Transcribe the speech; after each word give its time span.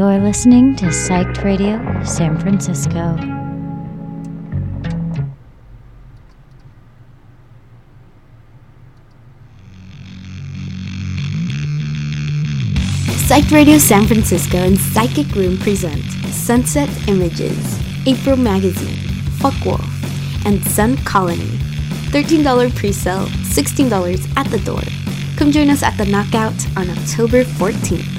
You're 0.00 0.18
listening 0.18 0.76
to 0.76 0.86
Psyched 0.86 1.44
Radio 1.44 1.76
San 2.04 2.38
Francisco. 2.38 3.18
Psyched 13.28 13.52
Radio 13.52 13.76
San 13.76 14.06
Francisco 14.06 14.56
and 14.56 14.78
Psychic 14.78 15.34
Room 15.34 15.58
present 15.58 16.02
Sunset 16.32 16.88
Images, 17.06 17.58
April 18.06 18.38
Magazine, 18.38 18.96
Fuckwolf, 19.38 19.84
and 20.46 20.64
Sun 20.64 20.96
Colony. 21.04 21.58
$13 22.08 22.74
pre 22.74 22.90
sale, 22.90 23.26
$16 23.26 24.38
at 24.38 24.46
the 24.46 24.60
door. 24.60 24.80
Come 25.36 25.52
join 25.52 25.68
us 25.68 25.82
at 25.82 25.98
the 25.98 26.06
Knockout 26.06 26.56
on 26.78 26.88
October 26.88 27.44
14th. 27.44 28.09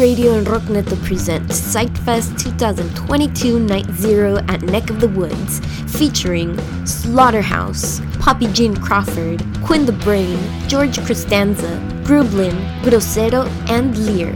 Radio 0.00 0.32
and 0.32 0.46
Rockneto 0.46 0.96
present 1.04 1.46
Psychfest 1.50 2.42
2022 2.42 3.60
Night 3.60 3.84
Zero 3.90 4.38
at 4.48 4.62
Neck 4.62 4.88
of 4.88 4.98
the 4.98 5.08
Woods, 5.08 5.60
featuring 5.94 6.56
Slaughterhouse, 6.86 8.00
Poppy 8.18 8.46
Jean 8.54 8.74
Crawford, 8.74 9.44
Quinn 9.62 9.84
the 9.84 9.92
Brain, 9.92 10.38
George 10.68 10.96
Costanza, 11.06 11.68
Grublin, 12.02 12.56
Grosero, 12.80 13.46
and 13.68 13.94
Lear. 14.06 14.32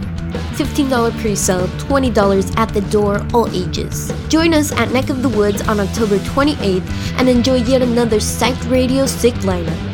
$15 0.52 1.18
pre-sale, 1.22 1.66
$20 1.66 2.56
at 2.58 2.68
the 2.74 2.82
door, 2.82 3.26
all 3.32 3.48
ages. 3.56 4.12
Join 4.28 4.52
us 4.52 4.70
at 4.70 4.92
Neck 4.92 5.08
of 5.08 5.22
the 5.22 5.30
Woods 5.30 5.66
on 5.66 5.80
October 5.80 6.18
28th 6.18 6.86
and 7.18 7.26
enjoy 7.26 7.56
yet 7.56 7.80
another 7.80 8.20
Psych 8.20 8.62
Radio 8.66 9.06
Sick 9.06 9.34
lineup. 9.36 9.93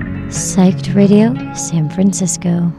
Psyched 0.51 0.93
Radio, 0.93 1.33
San 1.53 1.89
Francisco. 1.89 2.73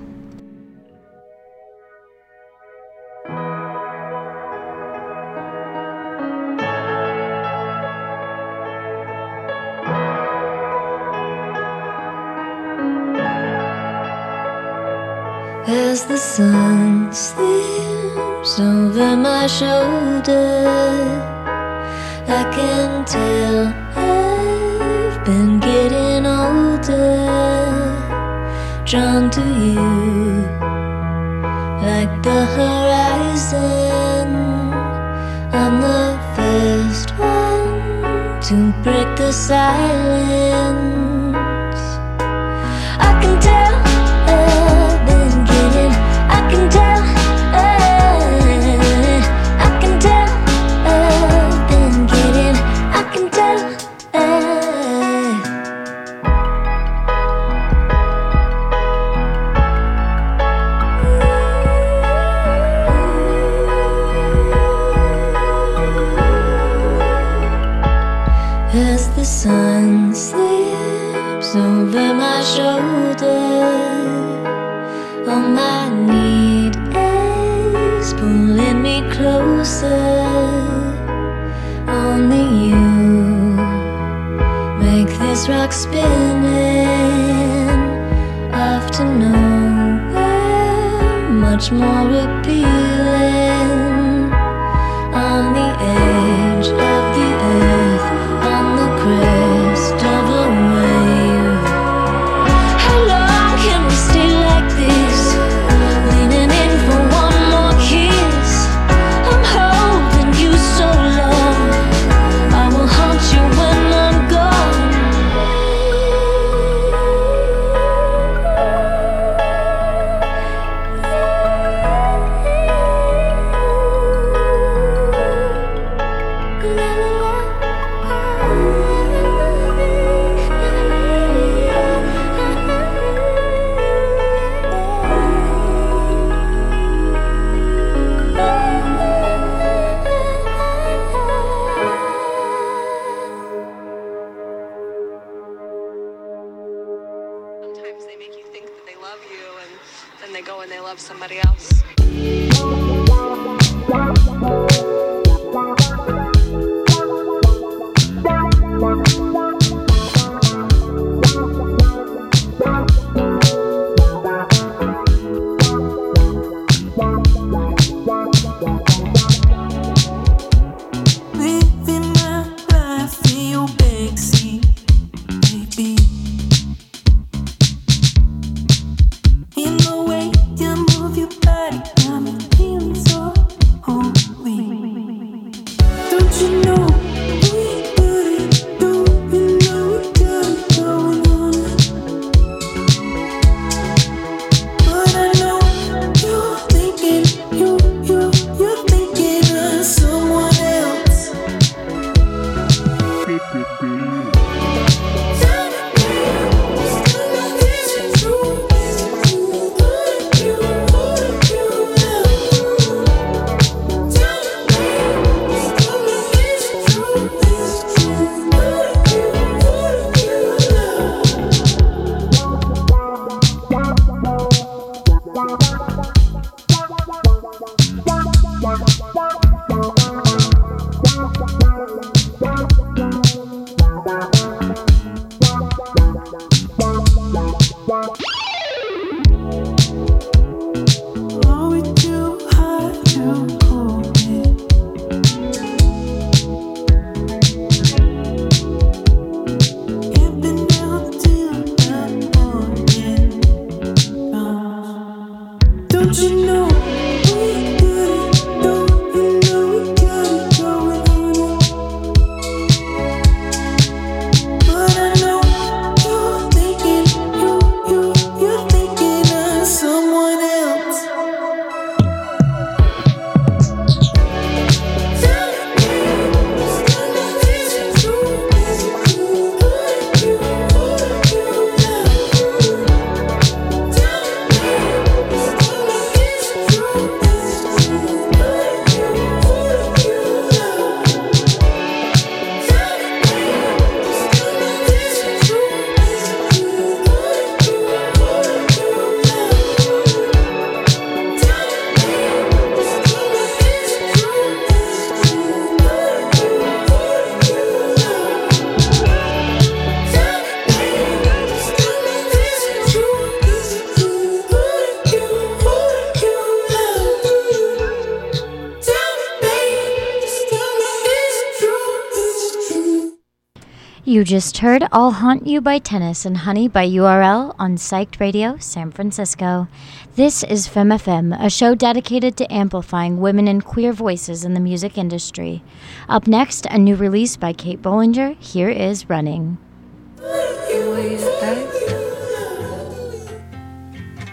You 324.22 324.26
just 324.26 324.58
heard 324.58 324.87
I'll 324.92 325.11
Haunt 325.11 325.48
You 325.48 325.61
by 325.61 325.80
Tennis 325.80 326.24
and 326.24 326.37
Honey 326.37 326.68
by 326.68 326.87
URL 326.87 327.56
on 327.58 327.74
Psyched 327.74 328.20
Radio 328.20 328.56
San 328.58 328.92
Francisco. 328.92 329.66
This 330.14 330.44
is 330.44 330.68
Femme 330.68 330.90
FM, 330.90 331.37
a 331.44 331.50
show 331.50 331.74
dedicated 331.74 332.37
to 332.37 332.54
amplifying 332.54 333.20
women 333.20 333.48
and 333.48 333.64
queer 333.64 333.92
voices 333.92 334.44
in 334.44 334.54
the 334.54 334.61
music 334.61 334.96
industry. 334.96 335.64
Up 336.08 336.28
next, 336.28 336.66
a 336.66 336.78
new 336.78 336.94
release 336.94 337.37
by 337.37 337.52
Kate 337.52 337.82
Bollinger. 337.82 338.37
Here 338.40 338.68
is 338.68 339.11
Running. 339.11 339.58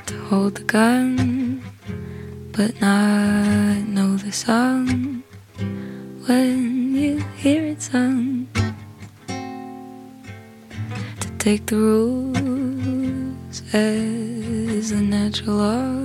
to 0.05 0.19
hold 0.29 0.53
the 0.53 0.63
gun, 0.67 1.63
but 2.51 2.79
not 2.79 3.87
know 3.87 4.17
the 4.17 4.31
song 4.31 5.23
when 6.27 6.93
you 6.93 7.17
hear 7.37 7.65
it 7.65 7.81
sung. 7.81 8.38
Take 11.39 11.65
the 11.67 11.77
rules 11.77 12.35
as 13.71 14.91
a 14.91 15.01
natural 15.01 15.55
law, 15.55 16.03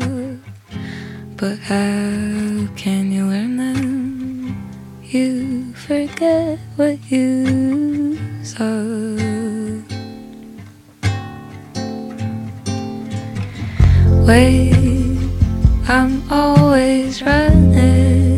but 1.36 1.58
how 1.58 2.68
can 2.76 3.10
you 3.10 3.26
learn 3.26 3.56
them? 3.56 4.70
You 5.02 5.72
forget 5.74 6.60
what 6.76 6.98
you 7.10 8.16
saw. 8.44 8.84
Wait, 14.24 15.18
I'm 15.88 16.22
always 16.30 17.20
running. 17.22 18.33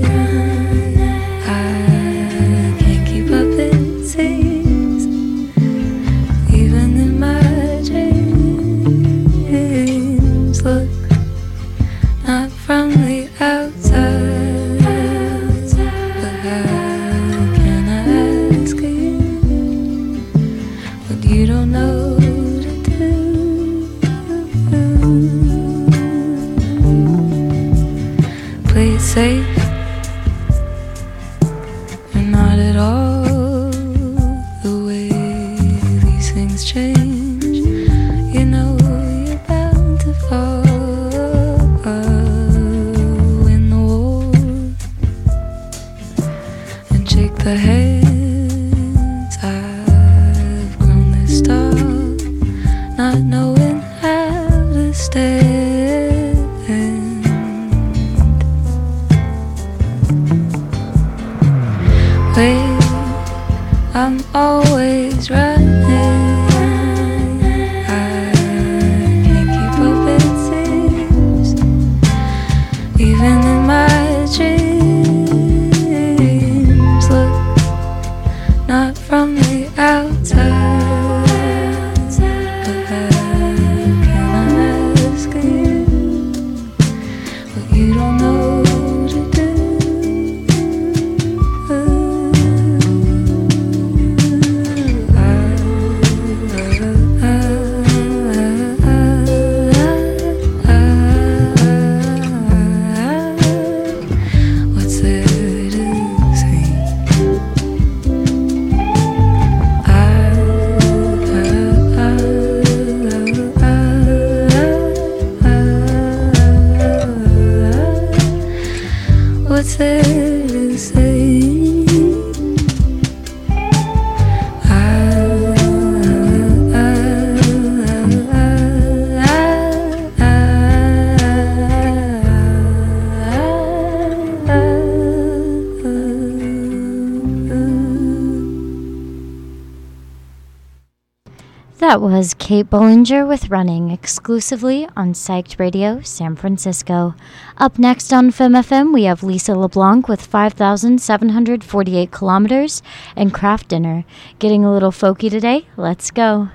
Was 142.16 142.35
Kate 142.46 142.70
Bollinger 142.70 143.26
with 143.26 143.50
Running 143.50 143.90
exclusively 143.90 144.88
on 144.96 145.14
Psyched 145.14 145.59
Radio 145.59 146.00
San 146.02 146.37
Francisco. 146.37 147.16
Up 147.59 147.76
next 147.76 148.12
on 148.12 148.30
Femme 148.30 148.52
FM, 148.52 148.94
we 148.94 149.02
have 149.02 149.24
Lisa 149.24 149.56
LeBlanc 149.56 150.06
with 150.06 150.24
5,748 150.24 152.12
kilometers 152.12 152.85
and 153.16 153.35
Kraft 153.35 153.66
Dinner. 153.66 154.04
Getting 154.38 154.64
a 154.64 154.72
little 154.72 154.92
folky 154.92 155.28
today? 155.28 155.66
Let's 155.76 156.12
go. 156.12 156.50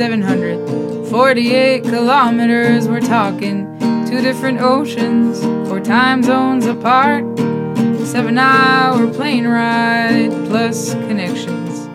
5,748 0.00 1.82
kilometers. 1.82 2.88
We're 2.88 3.00
talking 3.00 3.66
two 4.08 4.22
different 4.22 4.62
oceans, 4.62 5.42
four 5.68 5.78
time 5.78 6.22
zones 6.22 6.64
apart. 6.64 7.26
Seven 8.06 8.38
hour 8.38 9.12
plane 9.12 9.46
ride 9.46 10.30
plus 10.46 10.94
connections. 10.94 11.86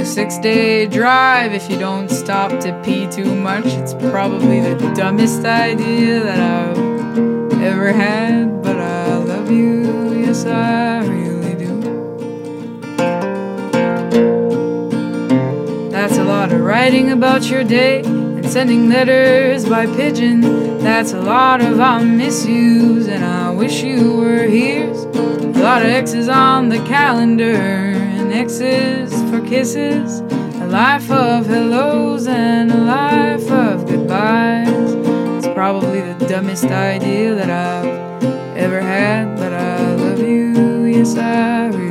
A 0.00 0.04
six 0.04 0.38
day 0.38 0.86
drive 0.86 1.52
if 1.52 1.68
you 1.68 1.76
don't 1.76 2.08
stop 2.08 2.50
to 2.60 2.80
pee 2.84 3.08
too 3.08 3.34
much. 3.34 3.66
It's 3.66 3.94
probably 3.94 4.60
the 4.60 4.92
dumbest 4.94 5.44
idea 5.44 6.22
that 6.22 6.38
I've 6.38 7.62
ever 7.62 7.92
had, 7.92 8.62
but 8.62 8.76
I 8.76 9.16
love 9.16 9.50
you, 9.50 10.20
yes, 10.20 10.46
I 10.46 11.04
really 11.04 11.33
That's 16.04 16.18
a 16.18 16.24
lot 16.24 16.52
of 16.52 16.60
writing 16.60 17.12
about 17.12 17.48
your 17.48 17.64
day 17.64 18.02
and 18.02 18.46
sending 18.46 18.90
letters 18.90 19.66
by 19.66 19.86
pigeon. 19.86 20.42
That's 20.80 21.14
a 21.14 21.20
lot 21.22 21.62
of 21.62 21.80
I 21.80 22.04
miss 22.04 22.44
yous 22.44 23.08
and 23.08 23.24
I 23.24 23.48
wish 23.48 23.82
you 23.82 24.12
were 24.12 24.42
here. 24.42 24.90
A 24.90 25.62
lot 25.64 25.80
of 25.80 25.88
X's 25.88 26.28
on 26.28 26.68
the 26.68 26.76
calendar 26.80 27.54
and 27.54 28.34
X's 28.34 29.14
for 29.30 29.40
kisses. 29.48 30.20
A 30.60 30.66
life 30.66 31.10
of 31.10 31.46
hellos 31.46 32.26
and 32.26 32.70
a 32.70 32.76
life 32.76 33.50
of 33.50 33.86
goodbyes. 33.86 34.68
It's 35.38 35.54
probably 35.54 36.02
the 36.02 36.26
dumbest 36.26 36.66
idea 36.66 37.34
that 37.34 37.48
I've 37.48 38.58
ever 38.58 38.82
had, 38.82 39.38
but 39.38 39.54
I 39.54 39.94
love 39.94 40.20
you, 40.20 40.84
yes, 40.84 41.16
I 41.16 41.68
really 41.68 41.83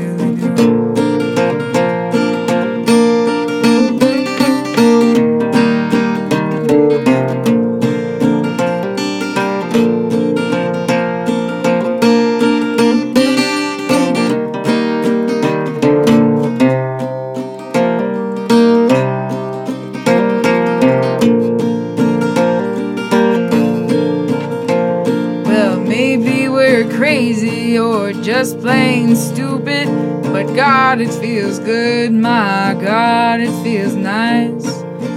God, 30.55 31.01
it 31.01 31.11
feels 31.11 31.57
good. 31.57 32.13
My 32.13 32.77
God, 32.79 33.39
it 33.39 33.63
feels 33.63 33.95
nice. 33.95 34.63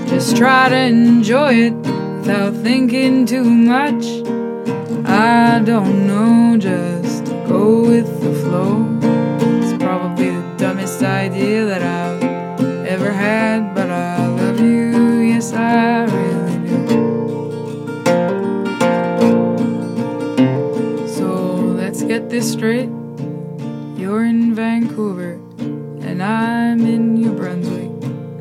Just 0.08 0.34
try 0.34 0.70
to 0.70 0.76
enjoy 0.76 1.52
it 1.52 1.74
without 1.74 2.54
thinking 2.54 3.26
too 3.26 3.44
much. 3.44 4.04
I 5.04 5.60
don't 5.62 6.06
know, 6.06 6.56
just 6.56 7.26
go 7.46 7.82
with 7.82 8.08
the 8.22 8.32
flow. 8.40 8.86
It's 9.60 9.76
probably 9.82 10.30
the 10.30 10.54
dumbest 10.56 11.02
idea 11.02 11.66
that 11.66 11.82
I've 11.82 12.22
ever 12.86 13.12
had, 13.12 13.74
but 13.74 13.90
I 13.90 14.26
love 14.28 14.58
you, 14.58 15.20
yes, 15.20 15.52
I 15.52 16.04
really 16.04 16.58
do. 16.86 17.04
So 21.08 21.56
let's 21.76 22.02
get 22.02 22.30
this 22.30 22.50
straight. 22.50 22.95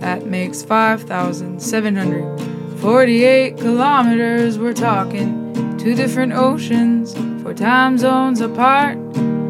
That 0.05 0.25
makes 0.27 0.61
5,748 0.61 3.57
kilometers. 3.57 4.59
We're 4.59 4.73
talking 4.73 5.77
two 5.79 5.95
different 5.95 6.33
oceans, 6.33 7.15
four 7.41 7.55
time 7.55 7.97
zones 7.97 8.39
apart. 8.39 8.99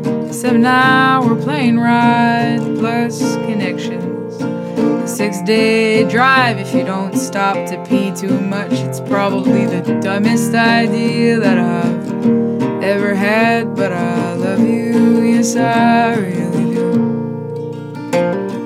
A 0.08 0.32
seven 0.32 0.66
hour 0.66 1.36
plane 1.36 1.78
ride 1.78 2.62
plus 2.80 3.36
connections. 3.36 4.42
A 4.42 5.06
six 5.06 5.42
day 5.42 6.08
drive 6.10 6.58
if 6.58 6.74
you 6.74 6.86
don't 6.86 7.18
stop 7.18 7.56
to 7.68 7.84
pee 7.84 8.14
too 8.16 8.40
much. 8.40 8.72
It's 8.72 9.02
probably 9.02 9.66
the 9.66 9.82
dumbest 10.02 10.54
idea 10.54 11.38
that 11.38 11.58
I've 11.58 12.82
ever 12.82 13.14
had, 13.14 13.76
but 13.76 13.92
I 13.92 14.36
love 14.36 14.62
you, 14.62 15.22
yes, 15.22 15.58
I 15.58 16.16
really 16.16 16.76
do. 16.76 17.12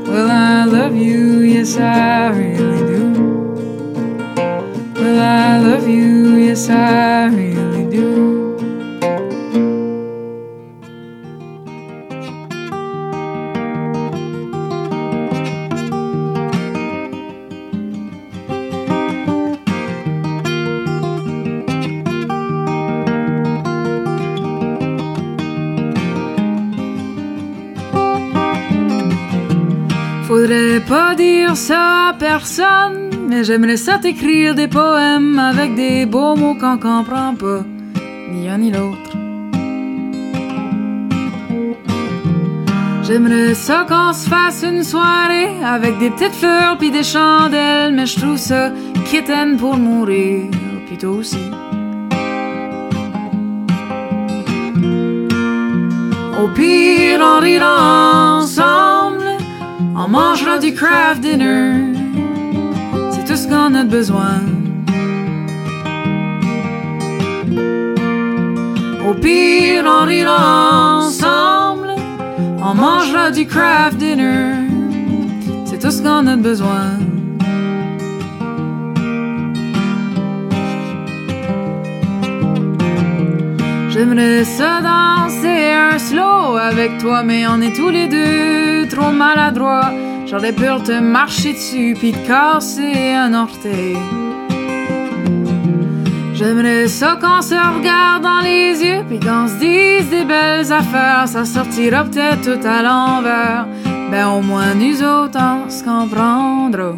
Well, 0.06 0.30
I 0.30 0.59
love 0.70 0.96
you, 0.96 1.40
yes, 1.40 1.78
I 1.78 2.30
really 2.30 2.78
do. 2.78 3.14
Well, 4.94 5.20
I 5.20 5.58
love 5.60 5.88
you, 5.88 6.19
dire 31.20 31.58
ça 31.58 32.10
à 32.10 32.14
personne, 32.14 33.10
mais 33.28 33.44
j'aimerais 33.44 33.76
ça 33.76 33.98
t'écrire 33.98 34.56
des 34.56 34.70
poèmes 34.70 35.38
avec 35.38 35.76
des 35.76 36.06
beaux 36.06 36.36
mots 36.38 36.56
qu'on 36.56 36.78
comprend 36.78 37.36
pas, 37.36 37.62
ni 38.32 38.48
un 38.48 38.58
ni 38.58 38.72
l'autre. 38.72 39.12
J'aimerais 43.04 43.54
ça 43.54 43.86
qu'on 43.90 44.14
se 44.14 44.30
fasse 44.30 44.64
une 44.64 44.84
soirée 44.84 45.52
avec 45.66 45.98
des 46.00 46.10
petites 46.10 46.36
fleurs 46.36 46.78
puis 46.78 46.90
des 46.90 47.04
chandelles, 47.04 47.94
mais 47.94 48.06
je 48.06 48.18
trouve 48.18 48.38
ça 48.38 48.72
kitten 49.10 49.58
pour 49.58 49.76
mourir, 49.76 50.46
puis 50.88 50.98
toi 50.98 51.10
aussi. 51.10 51.46
Au 56.42 56.48
pire, 56.56 57.20
on 57.22 57.40
rira 57.42 57.76
ensemble, 58.38 58.89
mangera 60.10 60.58
du 60.58 60.74
craft 60.74 61.22
dinner, 61.22 61.94
c'est 63.12 63.26
tout 63.26 63.36
ce 63.36 63.48
qu'on 63.48 63.76
a 63.76 63.84
besoin. 63.84 64.42
Au 69.08 69.14
pire, 69.14 69.86
on 69.86 70.06
rira 70.06 70.98
ensemble, 70.98 71.92
on 72.62 72.74
mangera 72.74 73.30
du 73.32 73.46
craft 73.46 73.98
dinner, 73.98 74.54
c'est 75.66 75.80
tout 75.80 75.92
ce 75.92 76.02
qu'on 76.02 76.26
a 76.26 76.36
besoin. 76.36 76.98
J'aimerais 83.90 84.44
ça 84.44 84.82
danser 84.82 84.90
un 84.92 85.09
slow 86.00 86.58
avec 86.58 86.98
toi, 86.98 87.24
mais 87.24 87.46
on 87.48 87.62
est 87.62 87.76
tous 87.76 87.90
les 87.90 88.08
deux 88.08 88.88
trop 88.88 89.12
maladroits. 89.12 89.92
J'aurais 90.26 90.54
peur 90.54 90.80
de 90.80 90.86
te 90.88 91.00
marcher 91.00 91.54
dessus 91.54 91.96
puis 92.00 92.12
de 92.12 92.28
casser 92.28 93.14
un 93.14 93.34
orteil. 93.34 93.98
J'aimerais 96.34 96.88
ça 96.88 97.18
qu'on 97.22 97.42
se 97.42 97.56
regarde 97.56 98.24
dans 98.24 98.40
les 98.40 98.82
yeux 98.82 99.04
puis 99.10 99.20
qu'on 99.20 99.48
se 99.48 99.56
dise 99.56 100.10
des 100.10 100.24
belles 100.24 100.72
affaires. 100.72 101.28
Ça 101.28 101.44
sortira 101.44 102.06
peut-être 102.06 102.42
tout 102.42 102.66
à 102.66 102.82
l'envers. 102.82 103.68
Ben 104.10 104.28
au 104.28 104.42
moins 104.42 104.74
nous 104.76 105.04
autres 105.04 105.40
on 105.40 105.70
se 105.70 105.84
comprendra. 105.84 106.94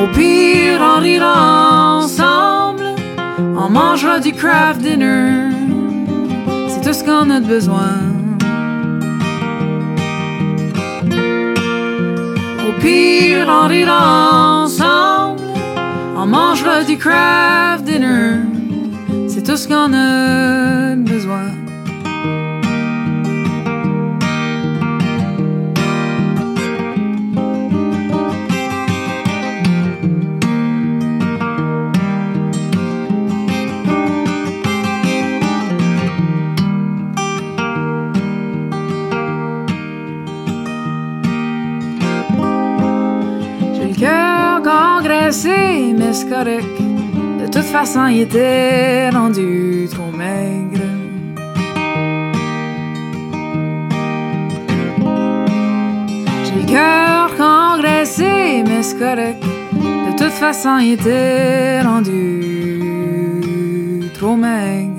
Au 0.00 0.06
pire 0.14 0.80
on 0.80 1.00
rira 1.00 1.96
ensemble. 1.96 2.84
On 3.56 3.68
mangera 3.68 4.20
du 4.20 4.32
craft 4.32 4.80
dinner. 4.80 5.69
Tout 6.90 6.96
ce 6.96 7.04
qu'on 7.04 7.30
a 7.30 7.38
de 7.38 7.46
besoin. 7.46 7.98
Au 12.66 12.80
pire, 12.80 13.46
on 13.48 13.68
rira 13.68 14.64
ensemble. 14.64 15.40
On 16.16 16.26
mangera 16.26 16.82
du 16.82 16.98
craft 16.98 17.84
dinner. 17.84 18.40
C'est 19.28 19.44
tout 19.44 19.56
ce 19.56 19.68
qu'on 19.68 19.92
a 19.94 20.96
de 20.96 21.08
besoin. 21.08 21.59
De 46.10 47.46
toute 47.46 47.62
façon, 47.62 48.06
il 48.06 48.22
était 48.22 49.10
rendu 49.10 49.86
trop 49.88 50.10
maigre. 50.10 50.80
J'ai 56.44 56.54
le 56.62 56.66
cœur 56.66 57.36
congraissé, 57.36 58.64
mais 58.66 58.82
c'est 58.82 58.98
correct. 58.98 59.40
De 59.72 60.10
toute 60.18 60.32
façon, 60.32 60.78
il 60.78 60.94
était 60.94 61.80
rendu 61.82 62.40
trop 64.14 64.34
maigre. 64.34 64.89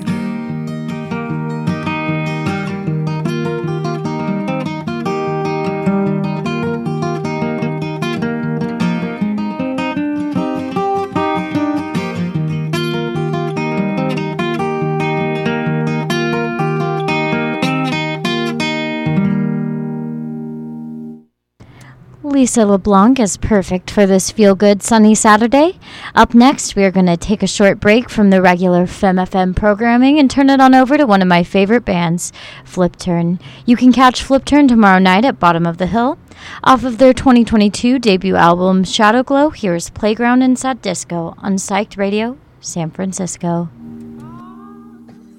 Lisa 22.42 22.66
LeBlanc 22.66 23.20
is 23.20 23.36
perfect 23.36 23.88
for 23.88 24.04
this 24.04 24.32
feel 24.32 24.56
good 24.56 24.82
sunny 24.82 25.14
Saturday. 25.14 25.78
Up 26.12 26.34
next, 26.34 26.74
we 26.74 26.82
are 26.82 26.90
going 26.90 27.06
to 27.06 27.16
take 27.16 27.40
a 27.40 27.46
short 27.46 27.78
break 27.78 28.10
from 28.10 28.30
the 28.30 28.42
regular 28.42 28.84
Femme 28.84 29.18
FM 29.18 29.54
programming 29.54 30.18
and 30.18 30.28
turn 30.28 30.50
it 30.50 30.60
on 30.60 30.74
over 30.74 30.96
to 30.98 31.06
one 31.06 31.22
of 31.22 31.28
my 31.28 31.44
favorite 31.44 31.84
bands, 31.84 32.32
Flipturn. 32.64 33.38
You 33.64 33.76
can 33.76 33.92
catch 33.92 34.24
Flipturn 34.24 34.66
tomorrow 34.66 34.98
night 34.98 35.24
at 35.24 35.38
Bottom 35.38 35.64
of 35.66 35.78
the 35.78 35.86
Hill. 35.86 36.18
Off 36.64 36.82
of 36.82 36.98
their 36.98 37.12
2022 37.12 38.00
debut 38.00 38.34
album, 38.34 38.82
Shadowglow, 38.82 39.54
here's 39.54 39.90
Playground 39.90 40.42
and 40.42 40.58
Sad 40.58 40.82
Disco 40.82 41.36
on 41.38 41.54
Psyched 41.58 41.96
Radio, 41.96 42.36
San 42.60 42.90
Francisco. 42.90 43.68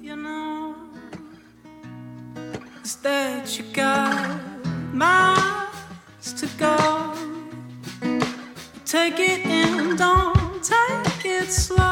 you 0.00 0.16
know 0.16 0.74
that 3.02 3.58
you 3.58 3.64
got 3.74 4.40
miles 4.94 5.63
to 6.36 6.46
go. 6.58 7.14
Take 8.84 9.20
it 9.20 9.46
in, 9.46 9.96
don't 9.96 10.62
take 10.62 11.24
it 11.24 11.52
slow. 11.52 11.83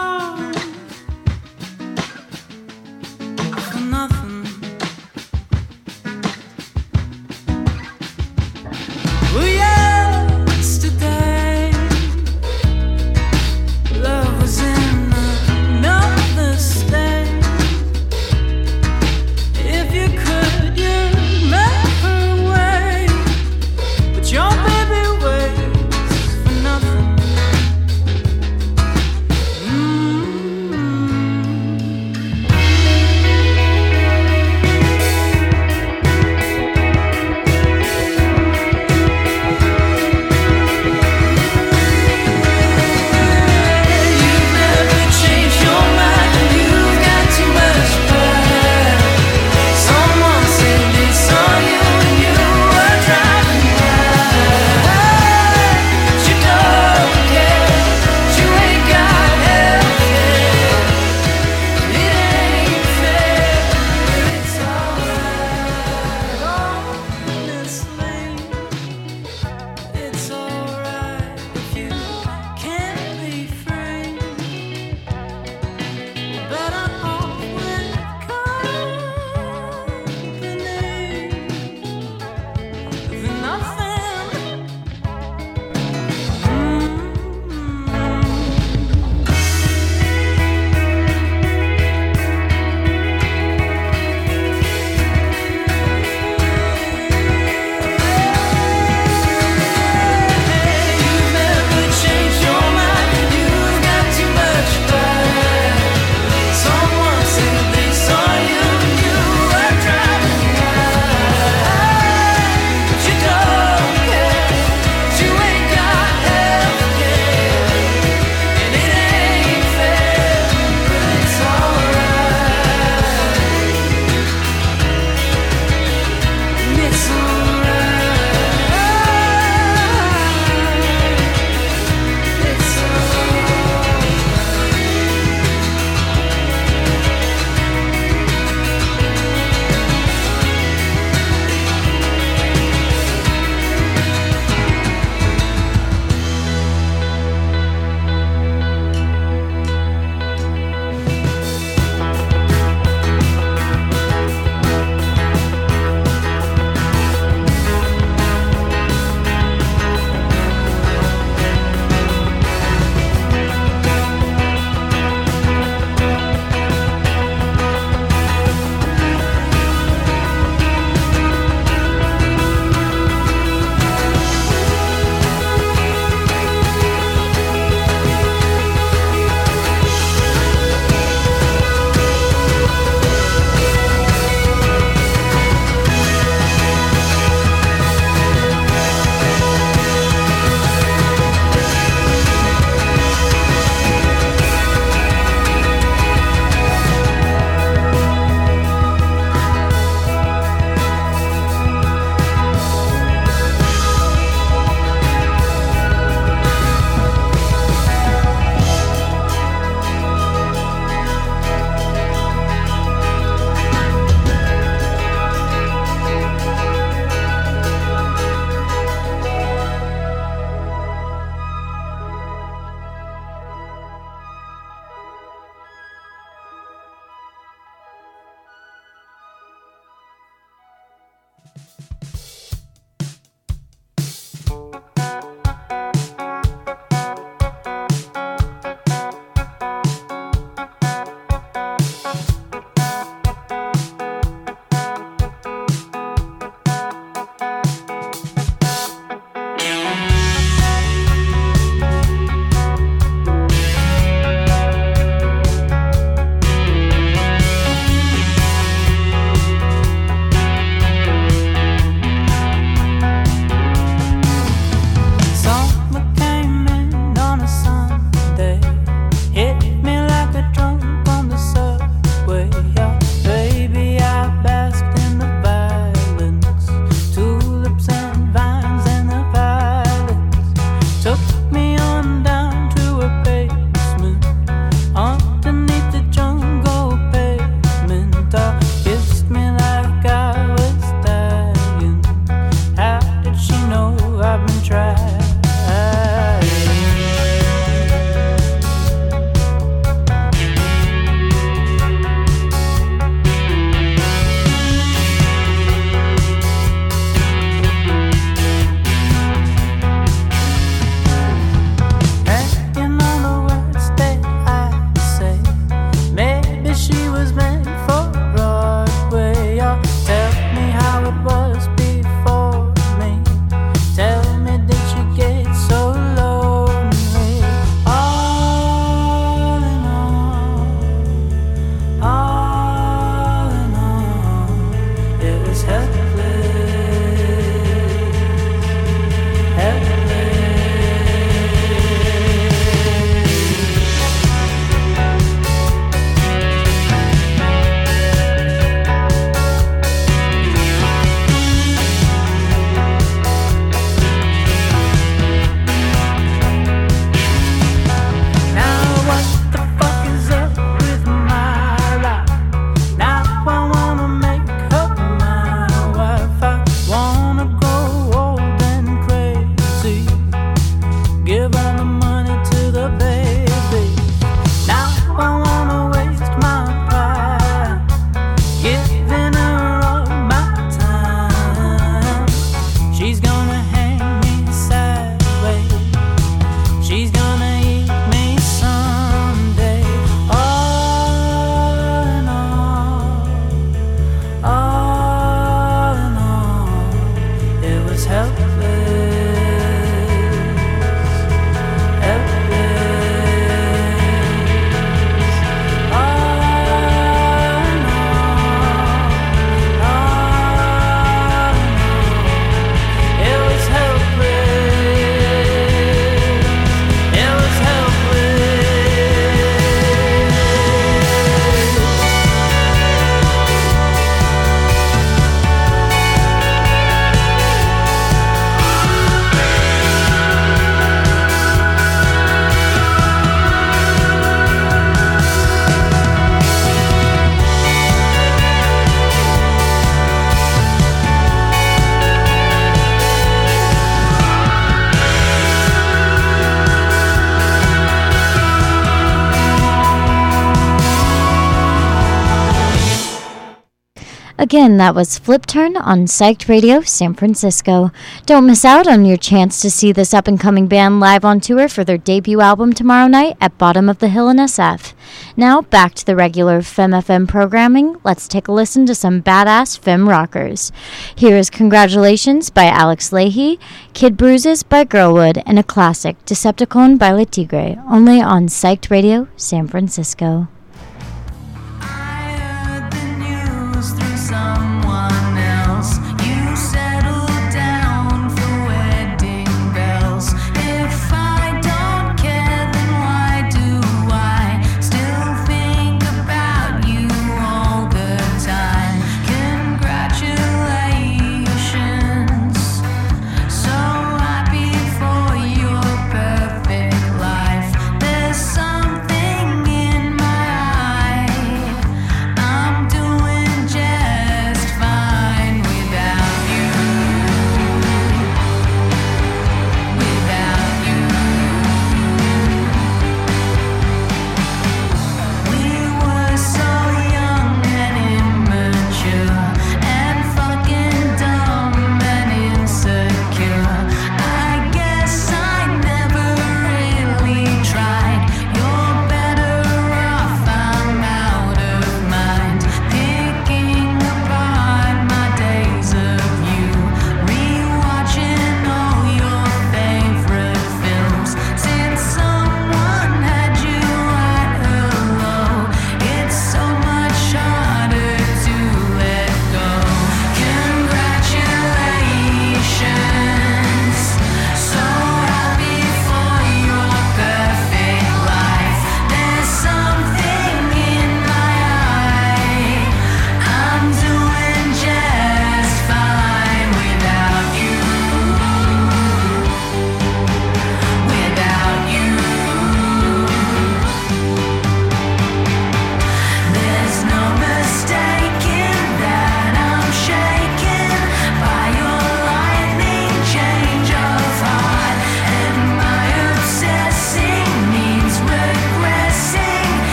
Again, 454.42 454.76
that 454.78 454.96
was 454.96 455.20
Flipturn 455.20 455.76
on 455.76 456.06
Psyched 456.06 456.48
Radio 456.48 456.80
San 456.80 457.14
Francisco. 457.14 457.92
Don't 458.26 458.48
miss 458.48 458.64
out 458.64 458.88
on 458.88 459.04
your 459.04 459.16
chance 459.16 459.60
to 459.60 459.70
see 459.70 459.92
this 459.92 460.12
up 460.12 460.26
and 460.26 460.40
coming 460.40 460.66
band 460.66 460.98
live 460.98 461.24
on 461.24 461.38
tour 461.38 461.68
for 461.68 461.84
their 461.84 461.96
debut 461.96 462.40
album 462.40 462.72
tomorrow 462.72 463.06
night 463.06 463.36
at 463.40 463.56
Bottom 463.56 463.88
of 463.88 464.00
the 464.00 464.08
Hill 464.08 464.28
in 464.30 464.38
SF. 464.38 464.94
Now, 465.36 465.60
back 465.62 465.94
to 465.94 466.04
the 466.04 466.16
regular 466.16 466.60
Femme 466.60 466.90
FM 466.90 467.28
programming. 467.28 468.00
Let's 468.02 468.26
take 468.26 468.48
a 468.48 468.52
listen 468.52 468.84
to 468.86 468.96
some 468.96 469.22
badass 469.22 469.78
fem 469.78 470.08
rockers. 470.08 470.72
Here 471.14 471.36
is 471.36 471.48
Congratulations 471.48 472.50
by 472.50 472.64
Alex 472.64 473.10
Lahey, 473.10 473.60
Kid 473.94 474.16
Bruises 474.16 474.64
by 474.64 474.84
Girlwood, 474.84 475.40
and 475.46 475.56
a 475.56 475.62
classic, 475.62 476.16
Decepticon 476.26 476.98
by 476.98 477.12
Le 477.12 477.26
Tigre, 477.26 477.80
only 477.88 478.20
on 478.20 478.48
Psyched 478.48 478.90
Radio 478.90 479.28
San 479.36 479.68
Francisco. 479.68 480.48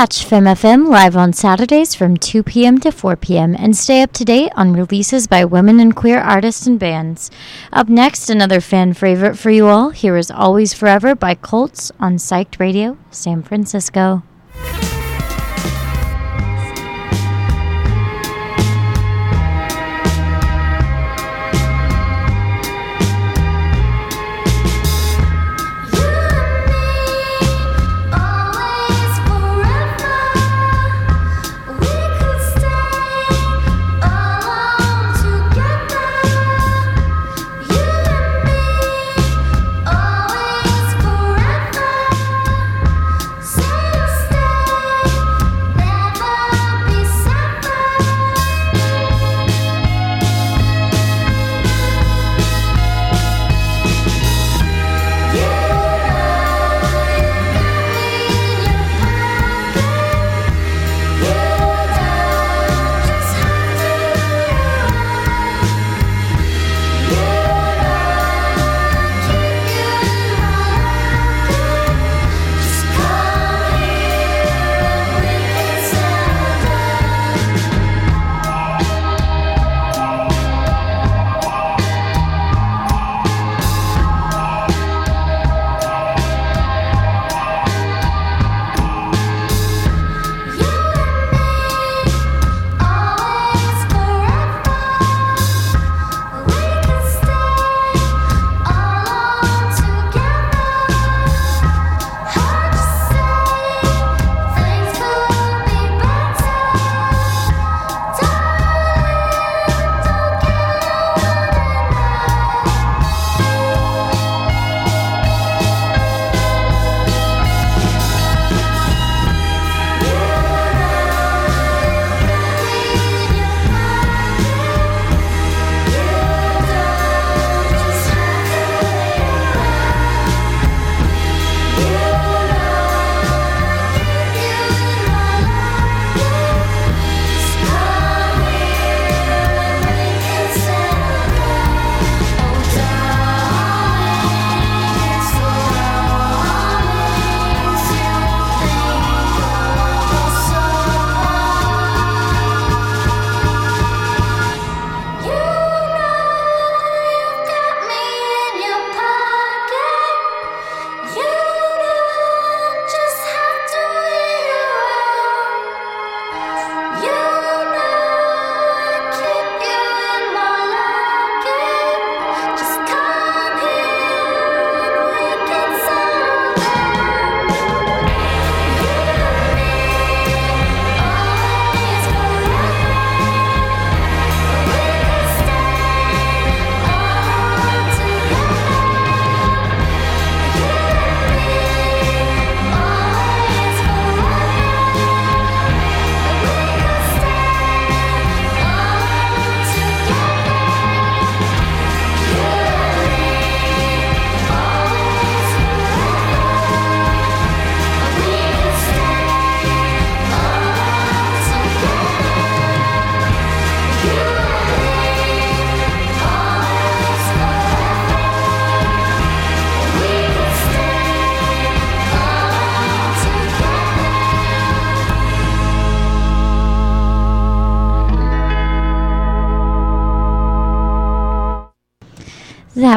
Catch 0.00 0.24
Femme 0.24 0.44
FM 0.44 0.88
live 0.88 1.14
on 1.14 1.34
Saturdays 1.34 1.94
from 1.94 2.16
2 2.16 2.42
p.m. 2.42 2.80
to 2.80 2.90
4 2.90 3.16
p.m. 3.16 3.54
and 3.54 3.76
stay 3.76 4.00
up 4.00 4.12
to 4.12 4.24
date 4.24 4.50
on 4.56 4.72
releases 4.72 5.26
by 5.26 5.44
women 5.44 5.78
and 5.78 5.94
queer 5.94 6.18
artists 6.18 6.66
and 6.66 6.80
bands. 6.80 7.30
Up 7.70 7.86
next, 7.86 8.30
another 8.30 8.62
fan 8.62 8.94
favorite 8.94 9.36
for 9.36 9.50
you 9.50 9.66
all. 9.66 9.90
Here 9.90 10.16
is 10.16 10.30
Always 10.30 10.72
Forever 10.72 11.14
by 11.14 11.34
Cults 11.34 11.92
on 12.00 12.16
Psyched 12.16 12.58
Radio, 12.58 12.96
San 13.10 13.42
Francisco. 13.42 14.22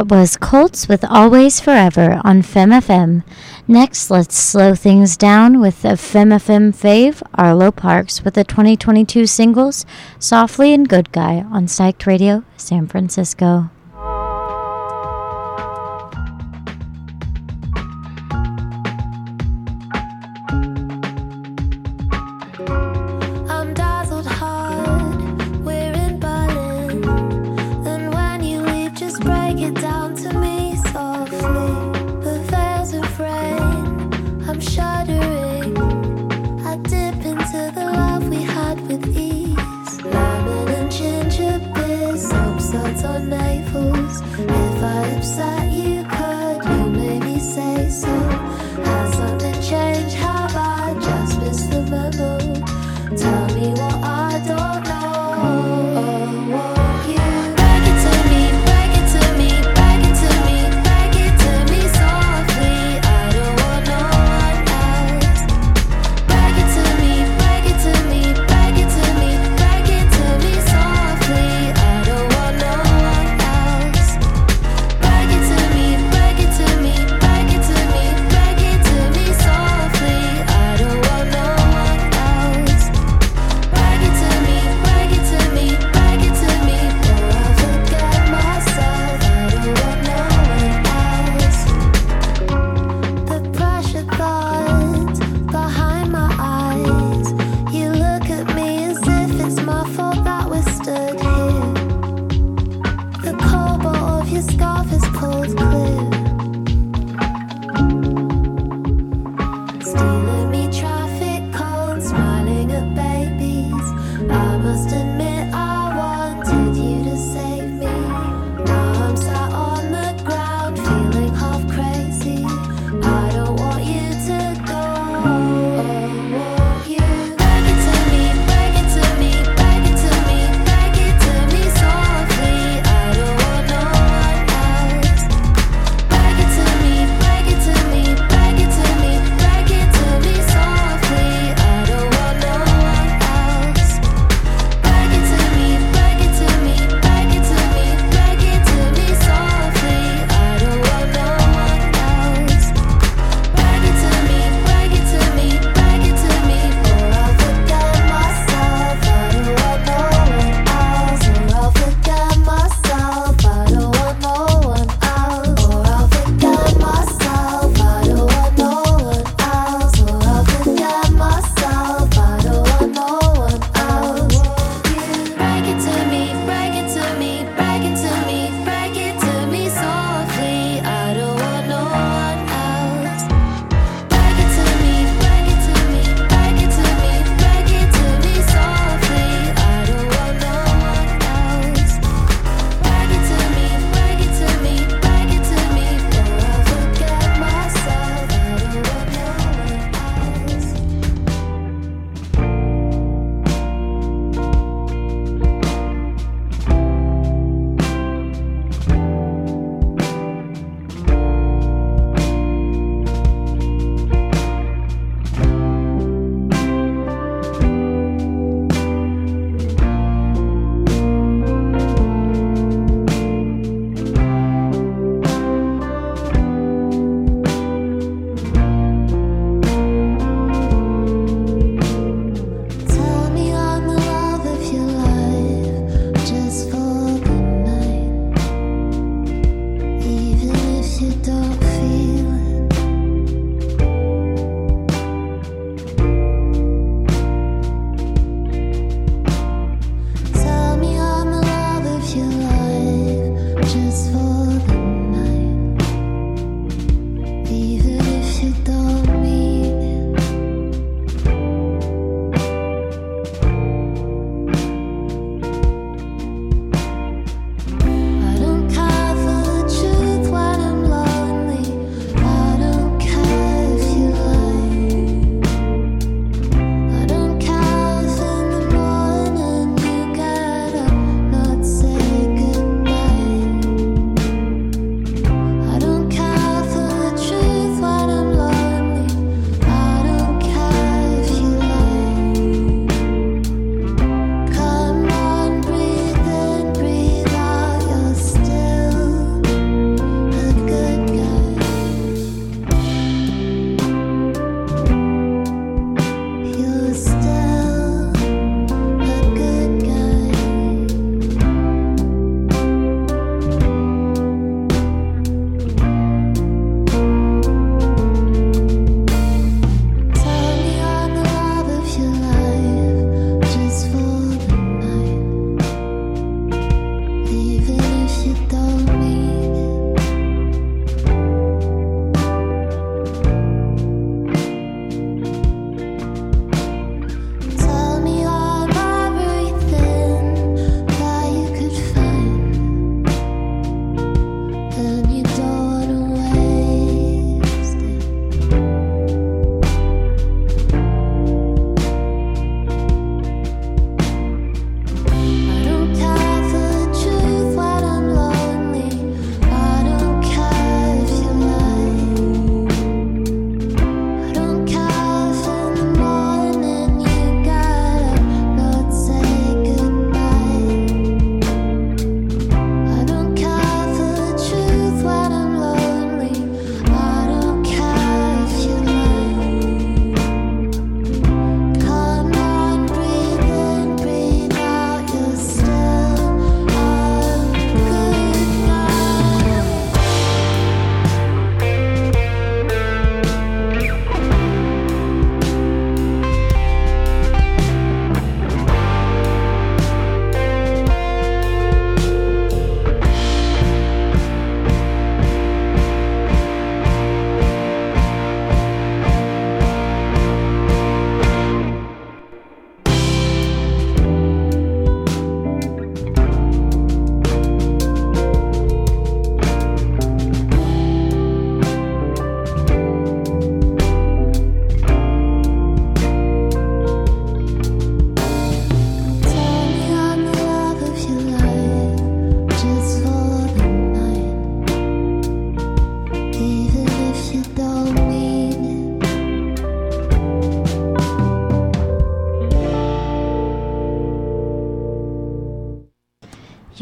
That 0.03 0.15
was 0.17 0.35
Cults 0.35 0.89
with 0.89 1.05
Always 1.05 1.61
Forever 1.61 2.19
on 2.25 2.41
Femme 2.41 2.71
FM. 2.71 3.23
Next, 3.69 4.11
let's 4.11 4.35
slow 4.35 4.75
things 4.75 5.15
down 5.15 5.61
with 5.61 5.85
a 5.85 5.95
Femme 5.95 6.31
FM 6.31 6.75
fave, 6.75 7.23
Arlo 7.35 7.71
Parks, 7.71 8.21
with 8.21 8.33
the 8.33 8.43
2022 8.43 9.25
singles 9.25 9.85
Softly 10.19 10.73
and 10.73 10.89
Good 10.89 11.13
Guy 11.13 11.45
on 11.49 11.67
Psyched 11.67 12.05
Radio, 12.05 12.43
San 12.57 12.85
Francisco. 12.85 13.69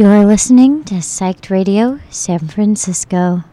You're 0.02 0.26
listening 0.26 0.84
to 0.86 0.96
Psyched 0.96 1.52
Radio 1.52 2.00
San 2.10 2.40
Francisco. 2.40 3.44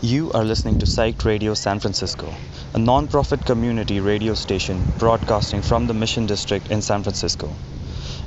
You 0.00 0.30
are 0.30 0.44
listening 0.44 0.78
to 0.78 0.86
Psyched 0.86 1.24
Radio 1.24 1.54
San 1.54 1.80
Francisco, 1.80 2.32
a 2.72 2.78
nonprofit 2.78 3.44
community 3.44 3.98
radio 3.98 4.34
station 4.34 4.80
broadcasting 4.96 5.60
from 5.60 5.88
the 5.88 5.92
Mission 5.92 6.26
District 6.26 6.70
in 6.70 6.82
San 6.82 7.02
Francisco. 7.02 7.50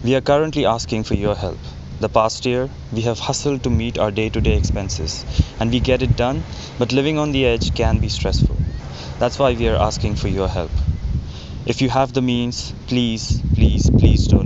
We 0.04 0.16
are 0.16 0.20
currently 0.20 0.66
asking 0.66 1.06
for 1.06 1.14
your 1.14 1.34
help. 1.34 1.58
The 2.02 2.10
past 2.10 2.46
year, 2.46 2.70
we 2.92 3.04
have 3.04 3.20
hustled 3.20 3.64
to 3.64 3.70
meet 3.70 3.98
our 3.98 4.12
day 4.12 4.28
to 4.28 4.42
day 4.42 4.58
expenses, 4.58 5.24
and 5.58 5.72
we 5.72 5.80
get 5.80 6.02
it 6.02 6.18
done, 6.18 6.44
but 6.78 6.92
living 6.92 7.18
on 7.18 7.32
the 7.32 7.46
edge 7.46 7.74
can 7.74 8.00
be 8.00 8.10
stressful. 8.10 8.58
That's 9.18 9.40
why 9.40 9.54
we 9.54 9.70
are 9.70 9.82
asking 9.82 10.18
for 10.18 10.28
your 10.28 10.50
help. 10.50 10.72
If 11.66 11.82
you 11.82 11.88
have 11.88 12.12
the 12.12 12.22
means, 12.22 12.74
please, 12.88 13.42
please, 13.54 13.90
please 13.92 14.28
donate. 14.28 14.45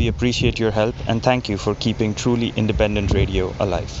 We 0.00 0.08
appreciate 0.08 0.58
your 0.58 0.70
help 0.70 0.94
and 1.08 1.22
thank 1.22 1.50
you 1.50 1.58
for 1.58 1.74
keeping 1.74 2.14
truly 2.14 2.54
independent 2.56 3.12
radio 3.12 3.54
alive. 3.60 3.92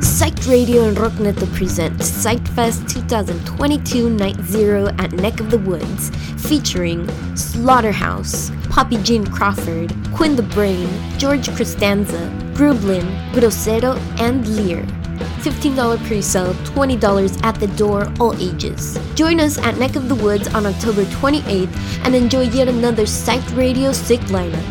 Psyched 0.00 0.48
Radio 0.48 0.88
and 0.88 0.96
Rockneto 0.96 1.46
present 1.54 1.98
Psyched 1.98 2.48
Fest 2.56 2.88
2022 2.88 4.08
Night 4.08 4.40
Zero 4.44 4.86
at 4.96 5.12
Neck 5.12 5.38
of 5.38 5.50
the 5.50 5.58
Woods, 5.58 6.08
featuring 6.48 7.06
Slaughterhouse, 7.36 8.50
Poppy 8.70 8.96
Jean 9.02 9.26
Crawford, 9.26 9.94
Quinn 10.14 10.34
the 10.34 10.48
Brain, 10.54 10.88
George 11.18 11.54
Costanza, 11.58 12.32
Grublin, 12.54 13.04
Grosero, 13.32 13.98
and 14.18 14.48
Lear. 14.56 14.86
$15 15.42 16.06
pre-sale, 16.06 16.54
$20 16.54 17.42
at 17.44 17.58
the 17.58 17.66
door, 17.68 18.06
all 18.20 18.32
ages. 18.40 18.96
Join 19.16 19.40
us 19.40 19.58
at 19.58 19.76
Neck 19.76 19.96
of 19.96 20.08
the 20.08 20.14
Woods 20.14 20.46
on 20.54 20.66
October 20.66 21.02
28th 21.04 21.74
and 22.04 22.14
enjoy 22.14 22.42
yet 22.42 22.68
another 22.68 23.02
Psyched 23.02 23.56
Radio 23.56 23.92
sick 23.92 24.20
lineup. 24.30 24.62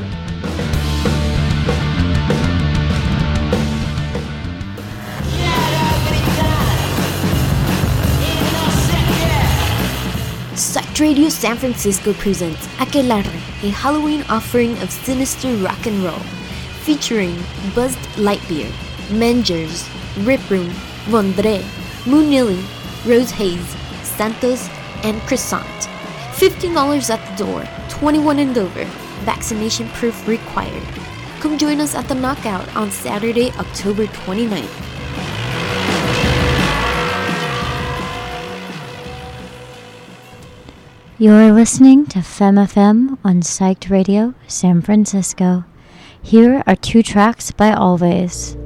Psyched 10.56 11.02
Radio 11.02 11.28
San 11.28 11.58
Francisco 11.58 12.14
presents 12.14 12.66
Aquelarre, 12.78 13.26
a 13.64 13.70
Halloween 13.72 14.24
offering 14.30 14.78
of 14.78 14.90
sinister 14.90 15.54
rock 15.56 15.86
and 15.86 16.02
roll, 16.02 16.20
featuring 16.86 17.36
Buzzed 17.76 18.00
Lightbeard, 18.16 18.72
Mengers, 19.10 19.86
Rip 20.20 20.50
Room, 20.50 20.70
Vondre, 21.06 21.62
Moonilly, 22.06 22.62
Rose 23.06 23.32
Hayes, 23.32 23.66
Santos, 24.04 24.70
and 25.04 25.20
Croissant. 25.22 25.66
$15 26.34 27.10
at 27.10 27.38
the 27.38 27.46
door, 27.46 27.64
21 27.90 28.40
and 28.40 28.58
over, 28.58 28.86
vaccination 29.26 29.88
proof 29.90 30.28
required. 30.28 30.84
Come 31.40 31.58
join 31.58 31.80
us 31.80 31.96
at 31.96 32.08
the 32.08 32.16
Knockout 32.16 32.76
on 32.76 32.92
Saturday, 32.92 33.52
October 33.54 34.06
29th. 34.08 34.88
You're 41.18 41.52
listening 41.52 42.08
to 42.08 42.24
Femme 42.24 42.56
FM 42.56 43.20
on 43.24 43.42
Psyched 43.42 43.92
Radio 43.92 44.34
San 44.48 44.82
Francisco. 44.82 45.66
Here 46.20 46.64
are 46.66 46.76
two 46.76 47.04
tracks 47.04 47.52
by 47.52 47.70
Alvvays. 47.70 48.58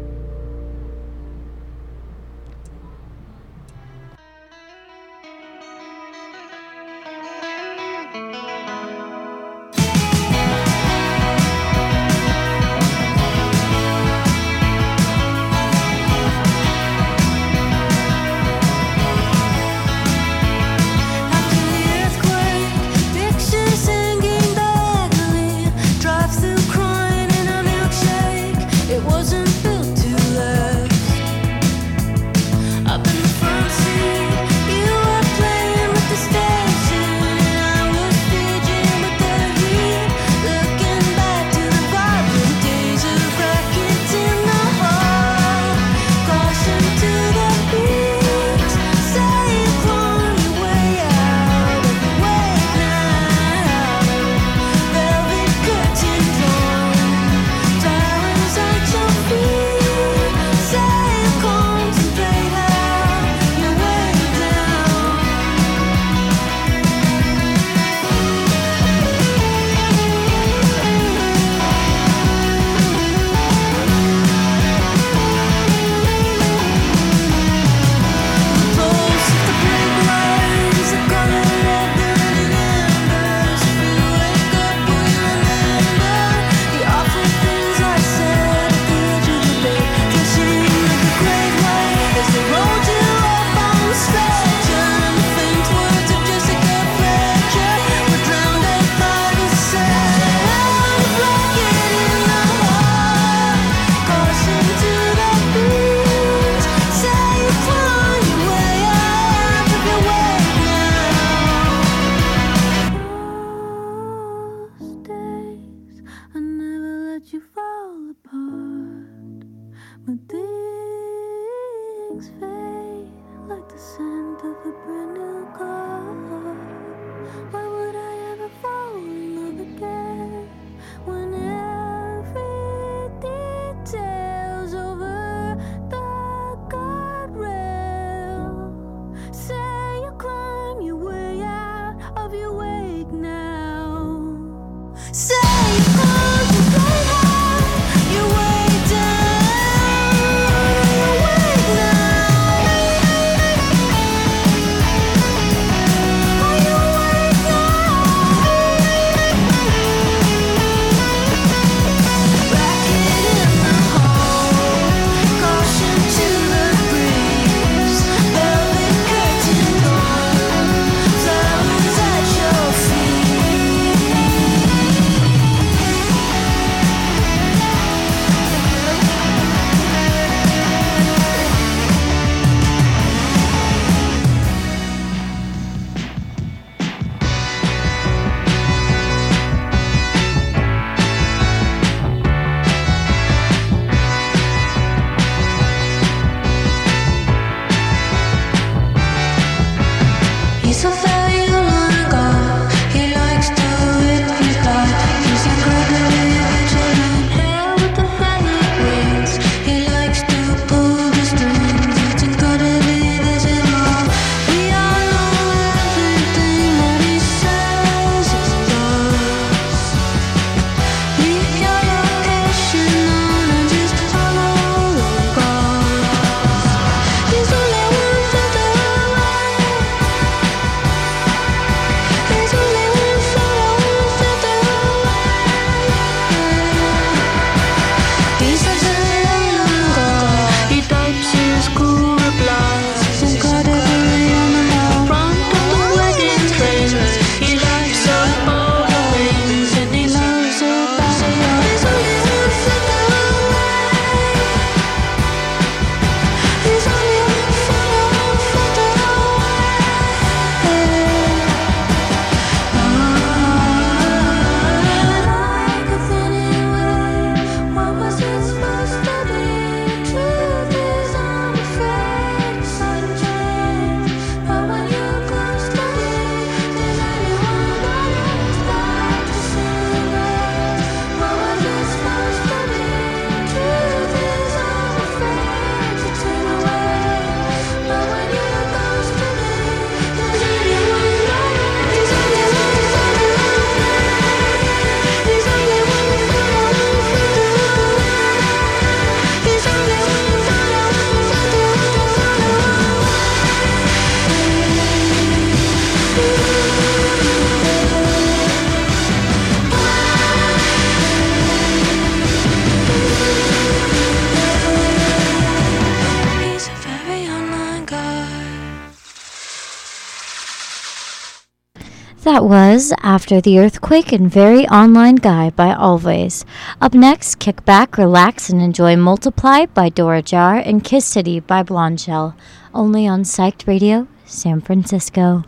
After 322.76 323.39
the 323.39 323.58
Earthquake 323.58 324.12
and 324.12 324.30
Very 324.30 324.68
Online 324.68 325.16
Guy 325.16 325.50
by 325.52 325.74
Alvvays. 325.74 326.43
Up 326.82 326.93
next, 326.93 327.39
kick 327.39 327.64
back, 327.64 327.97
relax, 327.97 328.50
and 328.50 328.62
enjoy 328.62 328.97
Multiply 328.97 329.68
by 329.68 329.88
Dora 329.88 330.22
Jar 330.22 330.58
and 330.58 330.84
Kiss 330.84 331.06
City 331.06 331.39
by 331.39 331.64
Blondshell. 331.64 332.36
Only 332.74 333.08
on 333.08 333.24
Psyched 333.24 333.66
Radio, 333.66 334.10
San 334.26 334.60
Francisco. 334.60 335.43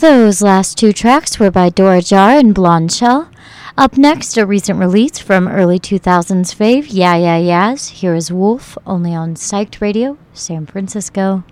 Those 0.00 0.40
last 0.40 0.78
two 0.78 0.94
tracks 0.94 1.38
were 1.38 1.50
by 1.50 1.68
Dora 1.68 2.00
Jar 2.00 2.30
and 2.30 2.54
Blondshell. 2.54 3.28
Up 3.76 3.98
next, 3.98 4.38
a 4.38 4.46
recent 4.46 4.78
release 4.78 5.18
from 5.18 5.46
early 5.46 5.78
2000s 5.78 6.54
fave, 6.54 6.86
Yeah 6.88 7.16
Yeah 7.16 7.36
Yeahs. 7.36 7.88
Here 8.00 8.14
is 8.14 8.32
Wolf, 8.32 8.78
only 8.86 9.14
on 9.14 9.34
Psyched 9.34 9.82
Radio, 9.82 10.16
San 10.32 10.64
Francisco. 10.64 11.44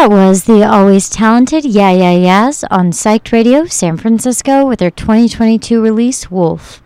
That 0.00 0.08
was 0.08 0.44
the 0.44 0.64
always 0.66 1.10
talented 1.10 1.66
Yeah 1.66 1.90
Yeah 1.90 2.12
Yeahs 2.12 2.64
on 2.70 2.90
Psyched 2.90 3.32
Radio 3.32 3.66
San 3.66 3.98
Francisco 3.98 4.66
with 4.66 4.78
their 4.78 4.90
2022 4.90 5.78
release 5.78 6.30
Wolf. 6.30 6.82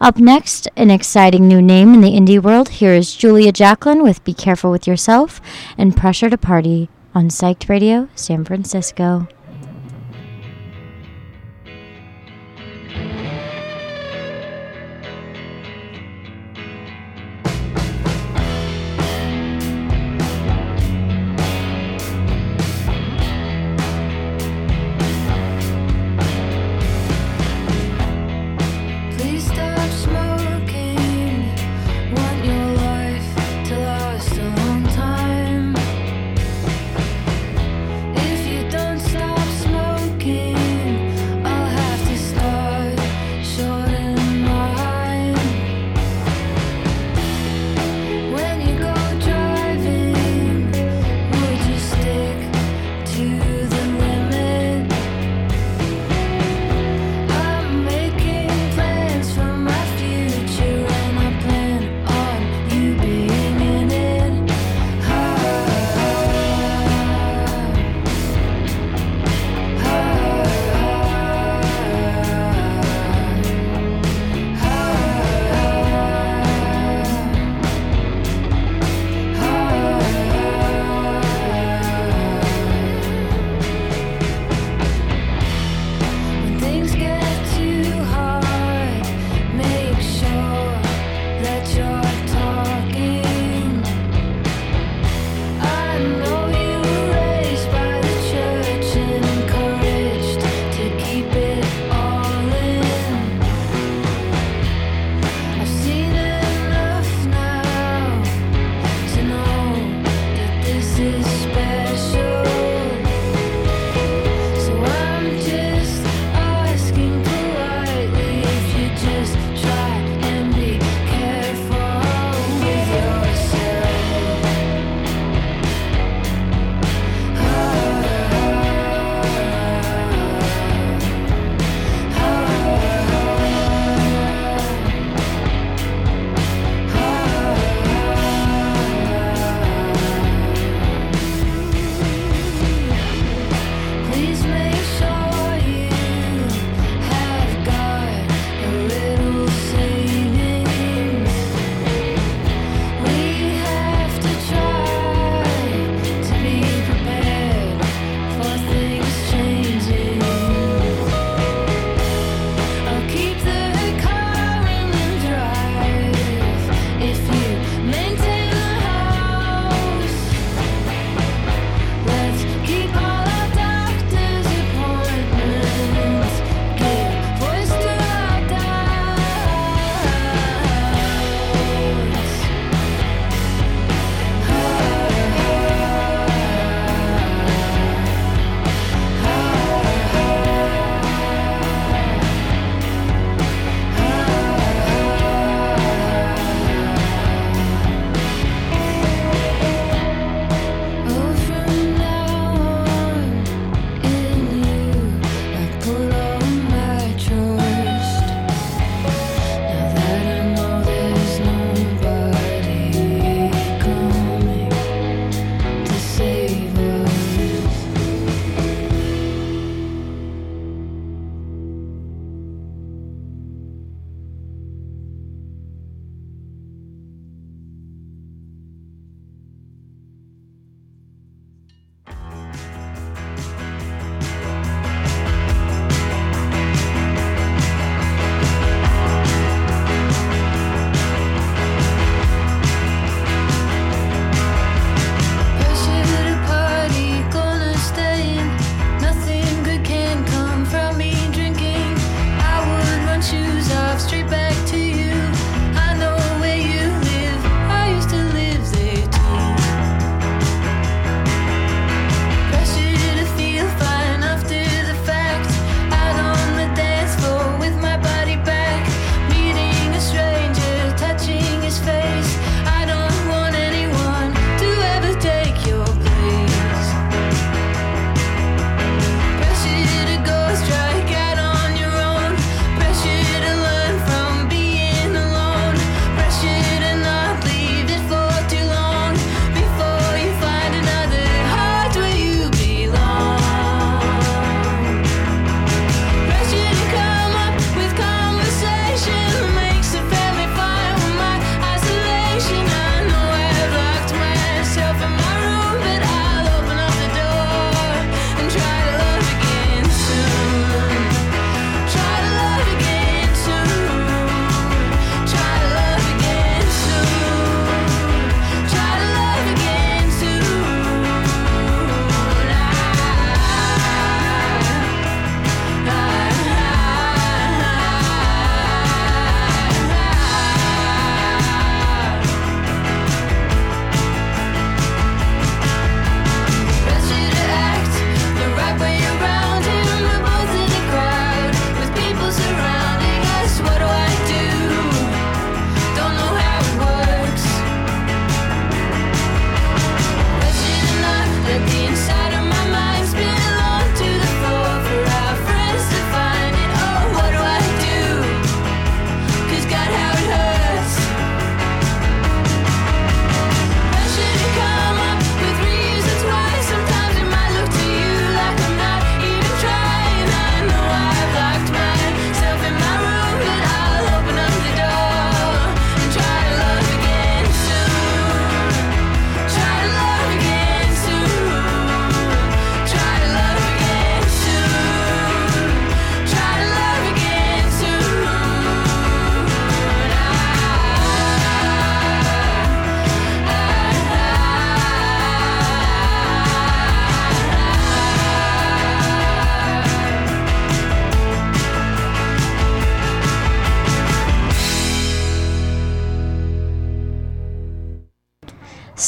Up 0.00 0.16
next, 0.16 0.66
an 0.74 0.90
exciting 0.90 1.46
new 1.46 1.60
name 1.60 1.92
in 1.92 2.00
the 2.00 2.12
indie 2.12 2.42
world. 2.42 2.70
Here 2.70 2.94
is 2.94 3.14
Julia 3.14 3.52
Jacklin 3.52 4.02
with 4.02 4.24
Be 4.24 4.32
Careful 4.32 4.70
with 4.70 4.86
Yourself 4.86 5.42
and 5.76 5.94
Pressure 5.94 6.30
to 6.30 6.38
Party 6.38 6.88
on 7.14 7.28
Psyched 7.28 7.68
Radio 7.68 8.08
San 8.14 8.46
Francisco. 8.46 9.28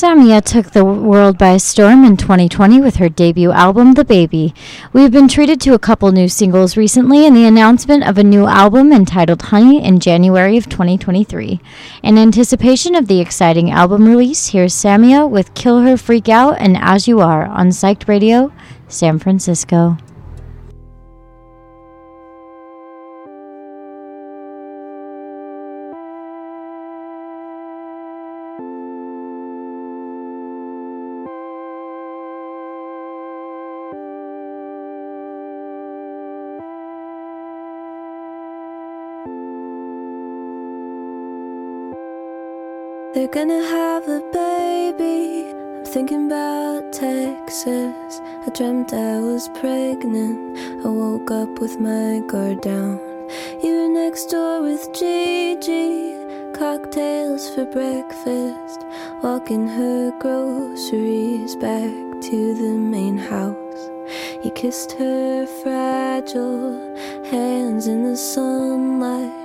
Samia 0.06 0.40
took 0.40 0.70
the 0.70 0.84
world 0.84 1.36
by 1.36 1.56
storm 1.56 2.04
in 2.04 2.16
2020 2.16 2.80
with 2.80 2.94
her 2.96 3.08
debut 3.08 3.50
album, 3.50 3.94
The 3.94 4.04
Baby. 4.04 4.54
We've 4.92 5.10
been 5.10 5.26
treated 5.26 5.60
to 5.62 5.74
a 5.74 5.80
couple 5.80 6.12
new 6.12 6.28
singles 6.28 6.76
recently 6.76 7.26
and 7.26 7.34
the 7.34 7.44
announcement 7.44 8.04
of 8.06 8.16
a 8.16 8.22
new 8.22 8.46
album 8.46 8.92
entitled 8.92 9.42
Honey 9.42 9.84
in 9.84 9.98
January 9.98 10.56
of 10.56 10.68
2023. 10.68 11.60
In 12.04 12.18
anticipation 12.18 12.94
of 12.94 13.08
the 13.08 13.20
exciting 13.20 13.72
album 13.72 14.06
release, 14.06 14.50
here's 14.50 14.72
Samia 14.72 15.28
with 15.28 15.54
Kill 15.54 15.80
Her 15.80 15.96
Freak 15.96 16.28
Out 16.28 16.56
and 16.60 16.76
As 16.76 17.08
You 17.08 17.18
Are 17.18 17.44
on 17.44 17.70
Psyched 17.70 18.06
Radio, 18.06 18.52
San 18.86 19.18
Francisco. 19.18 19.98
Gonna 43.36 43.62
have 43.68 44.08
a 44.08 44.22
baby. 44.32 45.50
I'm 45.50 45.84
thinking 45.84 46.24
about 46.28 46.90
Texas. 46.90 48.22
I 48.46 48.50
dreamt 48.54 48.94
I 48.94 49.20
was 49.20 49.50
pregnant. 49.60 50.58
I 50.82 50.88
woke 50.88 51.30
up 51.30 51.58
with 51.58 51.78
my 51.78 52.22
guard 52.28 52.62
down. 52.62 52.98
You 53.62 53.72
were 53.82 53.88
next 53.88 54.30
door 54.30 54.62
with 54.62 54.90
Gigi. 54.94 56.16
Cocktails 56.54 57.50
for 57.50 57.66
breakfast. 57.66 58.86
Walking 59.22 59.68
her 59.68 60.12
groceries 60.18 61.56
back 61.56 61.92
to 62.28 62.54
the 62.54 62.72
main 62.94 63.18
house. 63.18 63.90
You 64.42 64.50
kissed 64.50 64.92
her 64.92 65.44
fragile 65.62 66.72
hands 67.30 67.86
in 67.86 68.02
the 68.02 68.16
sunlight 68.16 69.44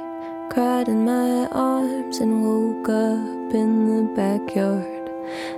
cried 0.50 0.90
in 0.90 1.06
my 1.06 1.48
arms 1.52 2.20
and 2.20 2.42
woke 2.44 2.90
up 2.90 3.41
in 3.54 3.86
the 3.88 4.14
backyard. 4.16 5.10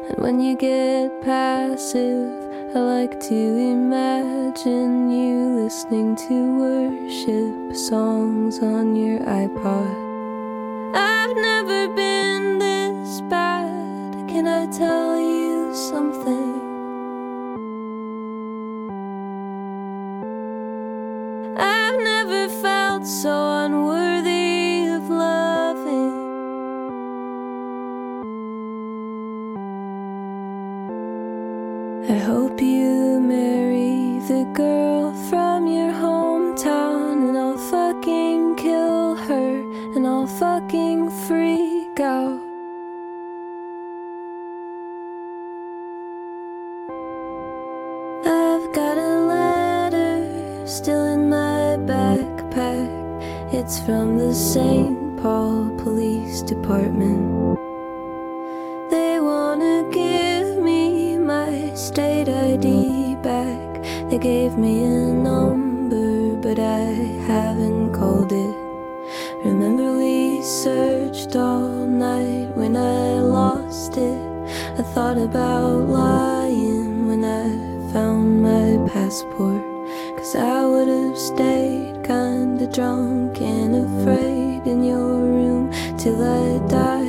And 0.09 0.17
when 0.17 0.39
you 0.39 0.55
get 0.55 1.21
passive, 1.21 2.31
I 2.75 2.79
like 2.79 3.19
to 3.19 3.35
imagine 3.35 5.11
you 5.11 5.63
listening 5.63 6.15
to 6.27 6.35
worship 6.59 7.75
songs 7.75 8.59
on 8.59 8.95
your 8.95 9.19
iPod. 9.19 9.93
I've 10.95 11.35
never 11.35 11.87
been 11.93 12.59
this 12.59 13.21
bad. 13.21 14.27
Can 14.27 14.47
I 14.47 14.65
tell 14.67 15.19
you 15.19 15.73
something? 15.73 16.53
I've 21.57 21.99
never 22.03 22.49
felt 22.49 23.05
so 23.05 23.65
unworthy 23.65 24.02
I 32.13 32.17
hope 32.17 32.61
you 32.61 33.19
marry 33.19 34.19
the 34.27 34.47
girl 34.53 35.13
from 35.29 35.65
your 35.65 35.91
hometown, 35.91 37.29
and 37.29 37.35
I'll 37.35 37.57
fucking 37.57 38.55
kill 38.55 39.15
her, 39.15 39.61
and 39.95 40.05
I'll 40.05 40.27
fucking 40.27 41.09
freak 41.09 41.99
out. 41.99 42.39
I've 48.23 48.67
got 48.75 48.97
a 48.99 49.13
letter 49.33 50.67
still 50.67 51.05
in 51.15 51.29
my 51.29 51.77
backpack. 51.89 52.91
It's 53.51 53.79
from 53.79 54.19
the 54.19 54.35
St. 54.35 55.17
Paul 55.19 55.75
Police 55.79 56.43
Department. 56.43 57.42
Gave 64.23 64.57
me 64.57 64.85
a 64.85 65.11
number, 65.11 66.37
but 66.37 66.57
I 66.57 66.85
haven't 67.27 67.91
called 67.91 68.31
it. 68.31 68.55
Remember, 69.43 69.97
we 69.97 70.41
searched 70.41 71.35
all 71.35 71.67
night 71.85 72.47
when 72.55 72.77
I 72.77 73.19
lost 73.19 73.97
it. 73.97 74.21
I 74.79 74.83
thought 74.93 75.17
about 75.17 75.89
lying 75.89 77.05
when 77.09 77.25
I 77.25 77.49
found 77.91 78.41
my 78.41 78.89
passport. 78.93 79.61
Cause 80.15 80.37
I 80.37 80.65
would 80.65 80.87
have 80.87 81.17
stayed 81.17 82.01
kinda 82.05 82.67
drunk 82.67 83.41
and 83.41 83.75
afraid 83.85 84.65
in 84.65 84.85
your 84.85 85.17
room 85.37 85.69
till 85.97 86.23
I 86.23 86.65
died 86.69 87.02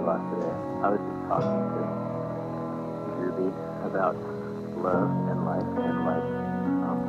a 0.00 0.06
lot 0.06 0.20
today. 0.32 0.56
I 0.82 0.88
was 0.88 1.00
just 1.00 1.28
talking 1.28 1.60
to 1.76 1.82
Ruby 3.20 3.48
about 3.84 4.16
love 4.80 5.10
and 5.28 5.44
life 5.44 5.70
and 5.84 5.98
like 6.08 6.28
um, 6.88 7.00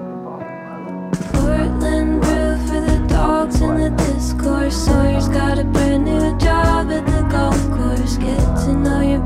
Portland 1.32 2.22
brew 2.22 2.58
for 2.68 2.82
the 2.82 3.00
dogs 3.08 3.62
in 3.62 3.78
the 3.78 3.90
discourse. 3.92 4.76
Sawyer's 4.76 5.30
got 5.30 5.58
a 5.58 5.64
brand 5.64 6.06
new 6.06 6.38
job 6.38 6.92
at 6.92 7.06
the 7.06 7.22
golf 7.32 7.62
course. 7.72 8.18
Get 8.18 8.40
to 8.66 8.74
know 8.74 9.02
your 9.02 9.22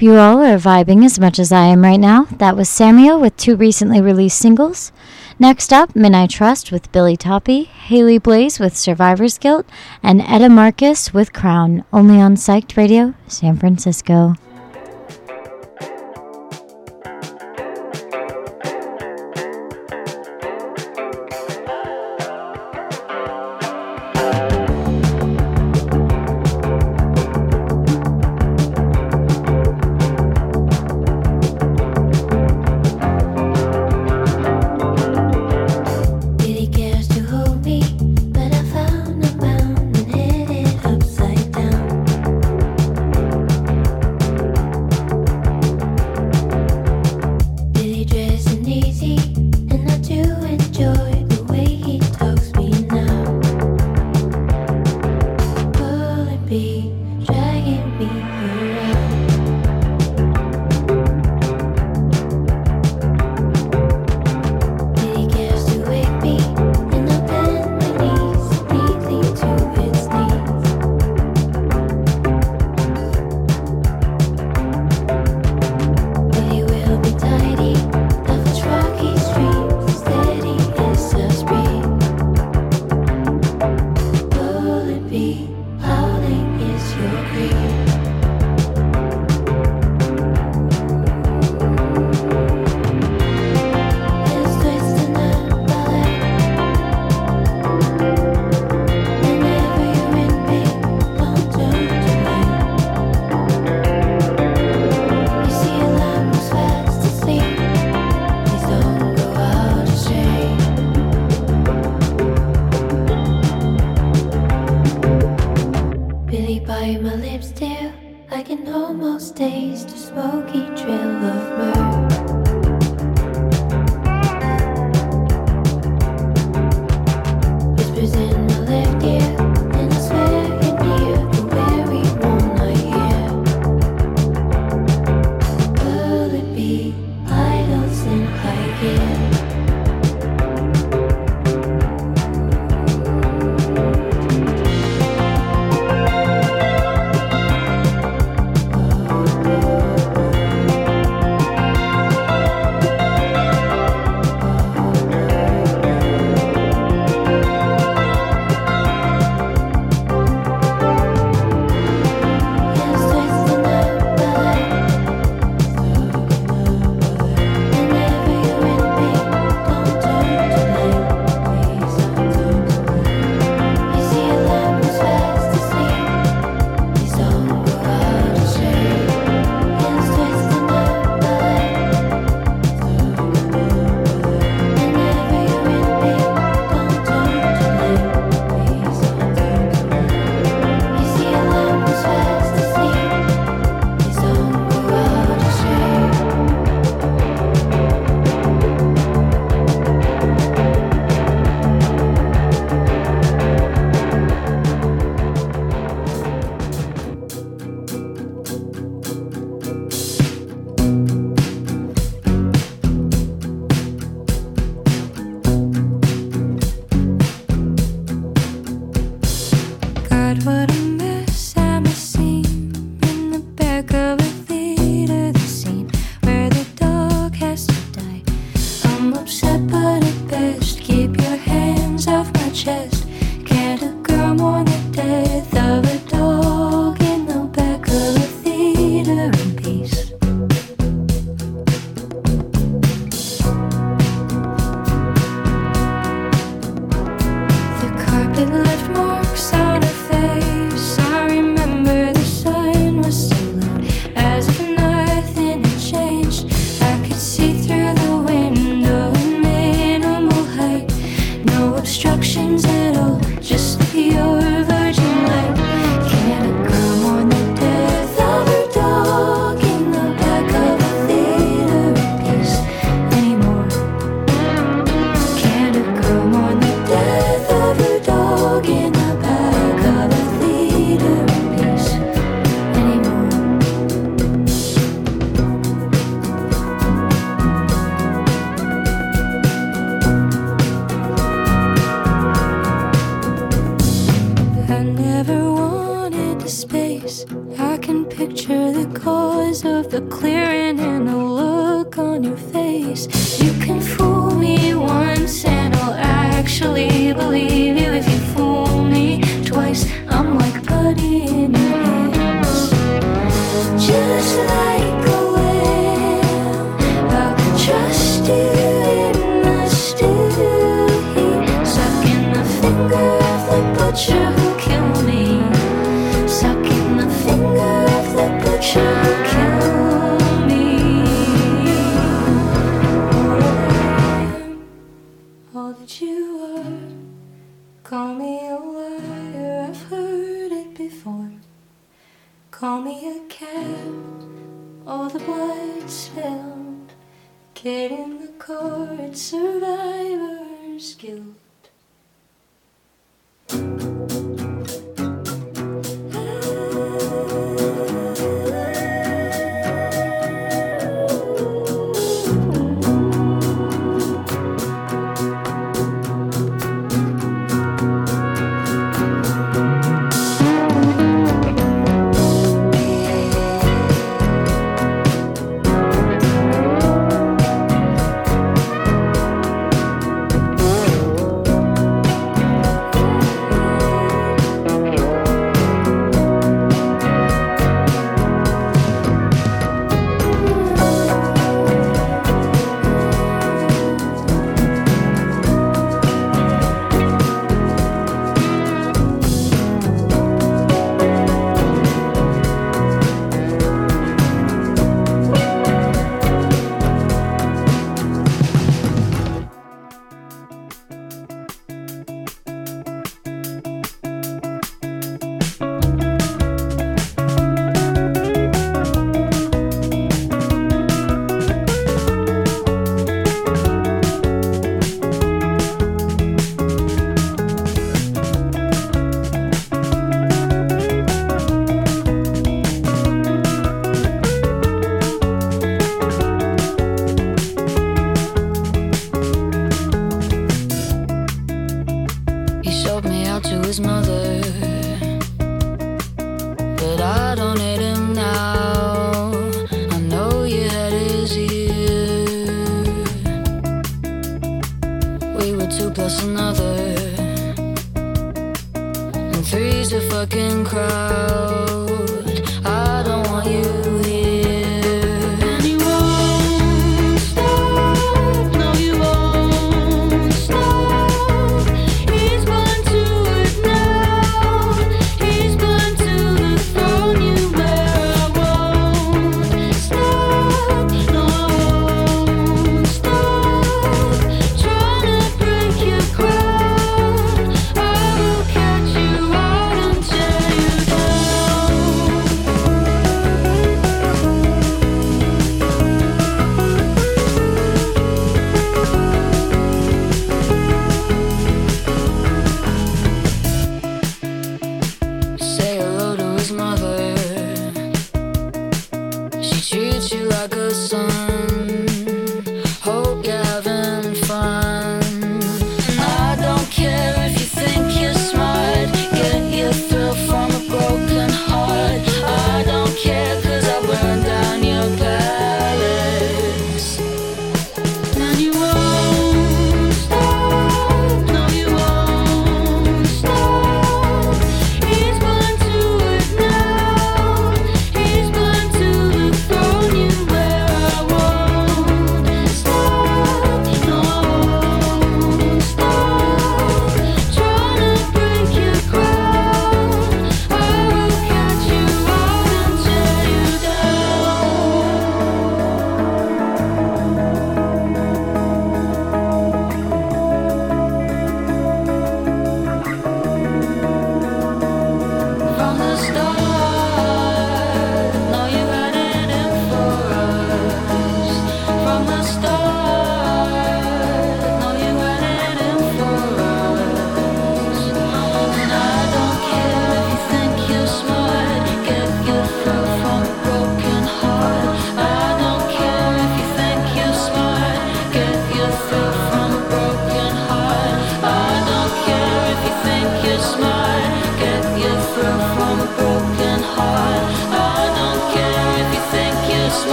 hope 0.00 0.04
you 0.06 0.16
all 0.16 0.40
are 0.40 0.56
vibing 0.56 1.04
as 1.04 1.20
much 1.20 1.38
as 1.38 1.52
I 1.52 1.66
am 1.66 1.82
right 1.82 2.00
now. 2.00 2.24
That 2.38 2.56
was 2.56 2.70
Samuel 2.70 3.20
with 3.20 3.36
two 3.36 3.54
recently 3.54 4.00
released 4.00 4.38
singles. 4.38 4.92
Next 5.38 5.74
up, 5.74 5.94
Midnight 5.94 6.30
Trust 6.30 6.72
with 6.72 6.90
Billy 6.90 7.18
Toppy, 7.18 7.64
Haley 7.64 8.16
Blaze 8.16 8.58
with 8.58 8.74
Survivor's 8.74 9.36
Guilt, 9.36 9.66
and 10.02 10.22
Etta 10.22 10.48
Marcus 10.48 11.12
with 11.12 11.34
Crown, 11.34 11.84
only 11.92 12.18
on 12.18 12.36
Psyched 12.36 12.78
Radio, 12.78 13.12
San 13.28 13.58
Francisco. 13.58 14.36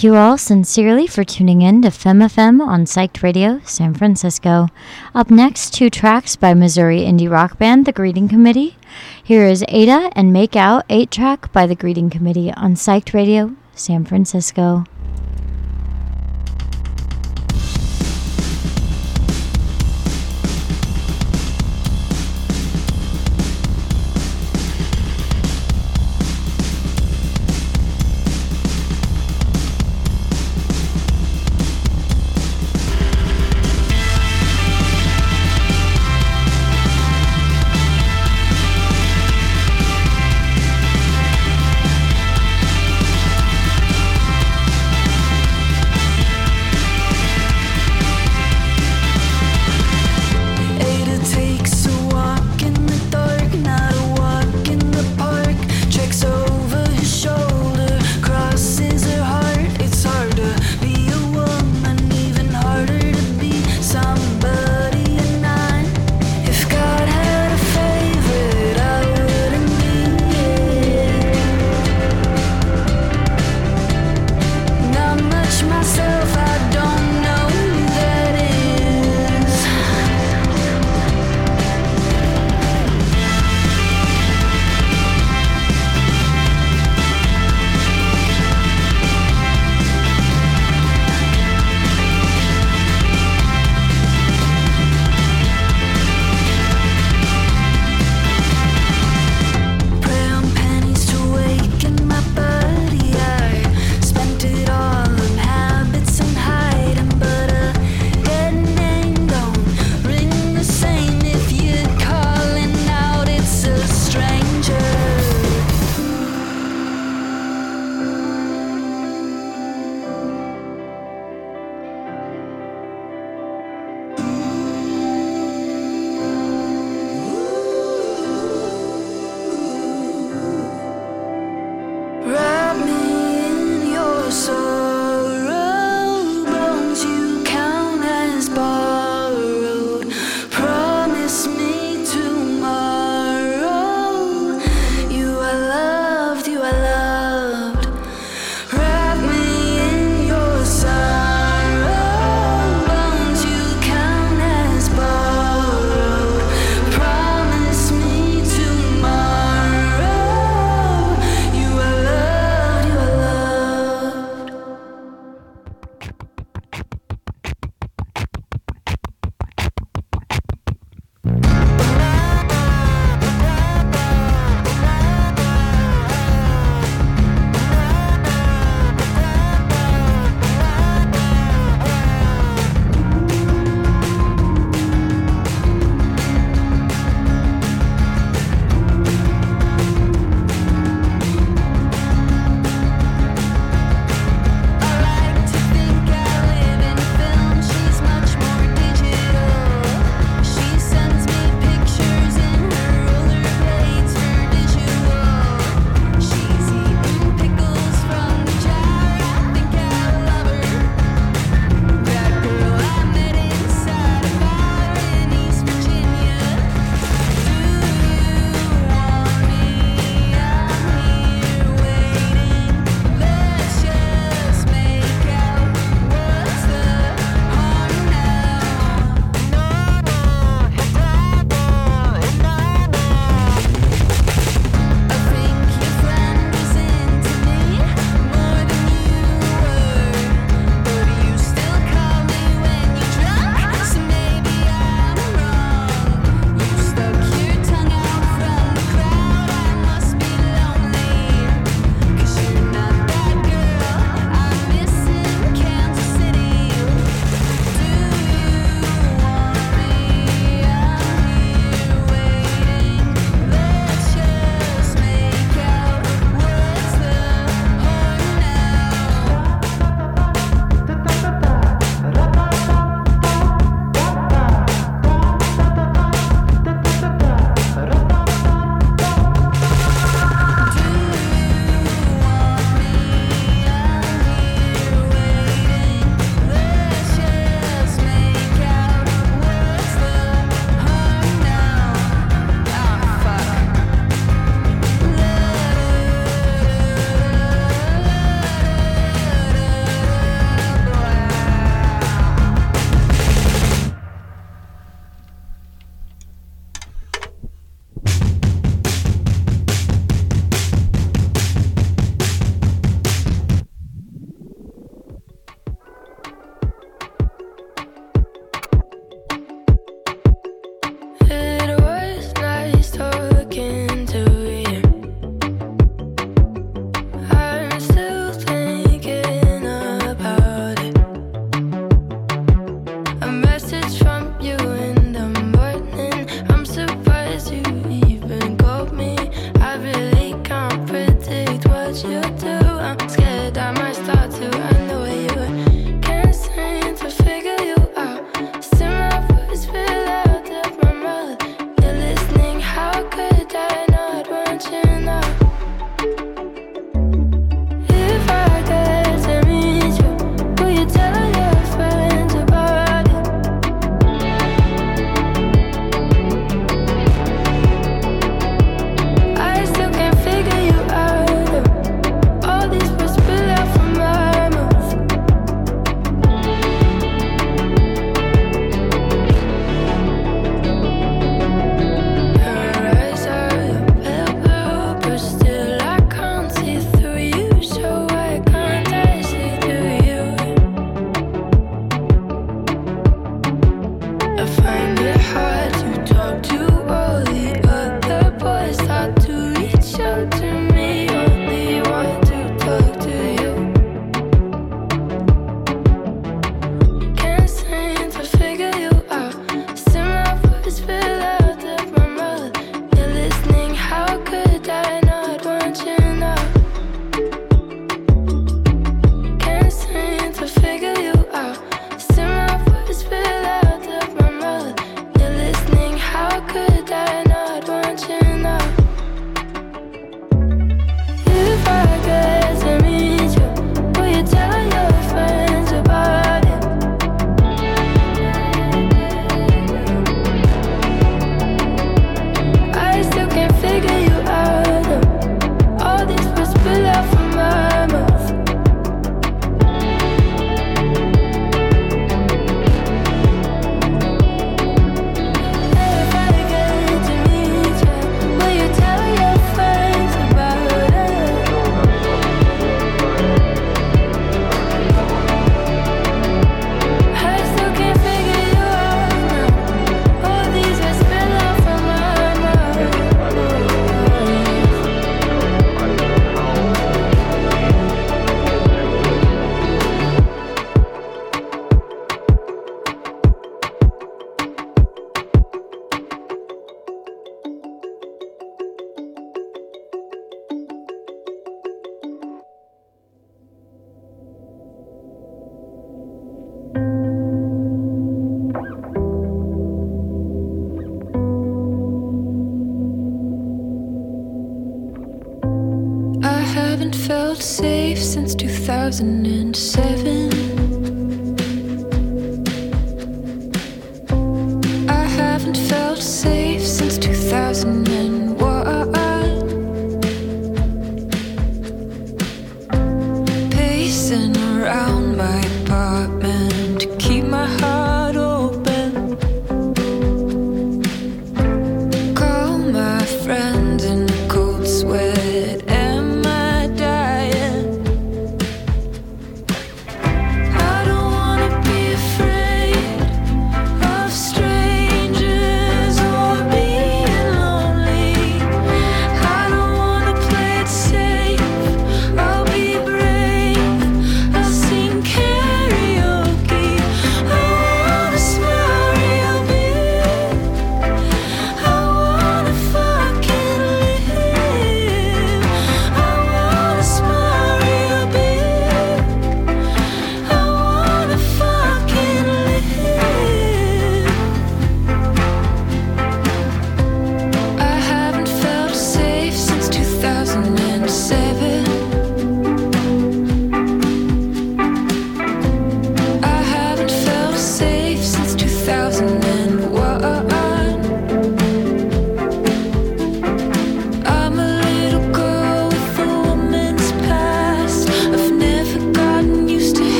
Thank 0.00 0.14
you 0.14 0.16
all 0.16 0.38
sincerely 0.38 1.06
for 1.06 1.24
tuning 1.24 1.60
in 1.60 1.82
to 1.82 1.90
Femme 1.90 2.20
FM 2.20 2.66
on 2.66 2.86
Psyched 2.86 3.22
Radio 3.22 3.60
San 3.66 3.92
Francisco. 3.92 4.68
Up 5.14 5.30
next, 5.30 5.74
two 5.74 5.90
tracks 5.90 6.36
by 6.36 6.54
Missouri 6.54 7.00
indie 7.00 7.30
rock 7.30 7.58
band 7.58 7.84
The 7.84 7.92
Greeting 7.92 8.26
Committee. 8.26 8.78
Here 9.22 9.44
is 9.44 9.62
Ada 9.68 10.10
and 10.16 10.32
Make 10.32 10.56
Out, 10.56 10.86
8 10.88 11.10
track 11.10 11.52
by 11.52 11.66
The 11.66 11.74
Greeting 11.74 12.08
Committee 12.08 12.50
on 12.50 12.76
Psyched 12.76 13.12
Radio 13.12 13.54
San 13.74 14.06
Francisco. 14.06 14.86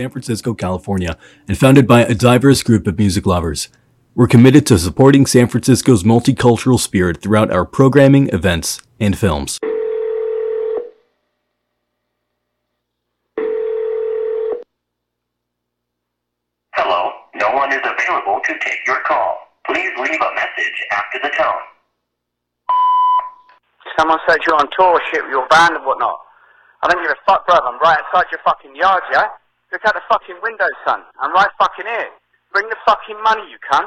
San 0.00 0.08
Francisco, 0.08 0.54
California, 0.54 1.18
and 1.46 1.58
founded 1.58 1.86
by 1.86 2.00
a 2.00 2.14
diverse 2.14 2.62
group 2.62 2.86
of 2.86 2.96
music 2.96 3.26
lovers. 3.26 3.68
We're 4.14 4.28
committed 4.28 4.64
to 4.68 4.78
supporting 4.78 5.26
San 5.26 5.46
Francisco's 5.46 6.04
multicultural 6.04 6.80
spirit 6.80 7.20
throughout 7.20 7.52
our 7.52 7.66
programming, 7.66 8.30
events, 8.30 8.80
and 8.98 9.18
films. 9.18 9.58
Hello, 16.72 17.10
no 17.34 17.50
one 17.52 17.70
is 17.70 17.84
available 17.84 18.40
to 18.46 18.58
take 18.58 18.80
your 18.86 19.00
call. 19.06 19.36
Please 19.66 19.92
leave 19.98 20.18
a 20.18 20.34
message 20.34 20.80
after 20.92 21.18
the 21.22 21.28
tone. 21.36 21.60
Someone 23.98 24.18
said 24.26 24.38
you're 24.46 24.56
on 24.56 24.66
tour 24.78 24.98
shit 25.12 25.22
with 25.24 25.32
your 25.32 25.46
band 25.48 25.76
and 25.76 25.84
whatnot. 25.84 26.16
I 26.82 26.88
don't 26.88 27.02
give 27.02 27.10
a 27.10 27.20
fuck, 27.26 27.46
brother. 27.46 27.66
I'm 27.66 27.78
right 27.80 27.98
outside 27.98 28.30
your 28.32 28.40
fucking 28.42 28.74
yard, 28.74 29.02
yeah? 29.12 29.28
Look 29.72 29.82
out 29.86 29.94
the 29.94 30.00
fucking 30.08 30.36
window, 30.42 30.66
son. 30.84 31.00
I'm 31.20 31.32
right 31.32 31.48
fucking 31.56 31.86
here. 31.86 32.08
Bring 32.52 32.68
the 32.68 32.76
fucking 32.84 33.22
money, 33.22 33.42
you 33.48 33.58
cunt. 33.70 33.86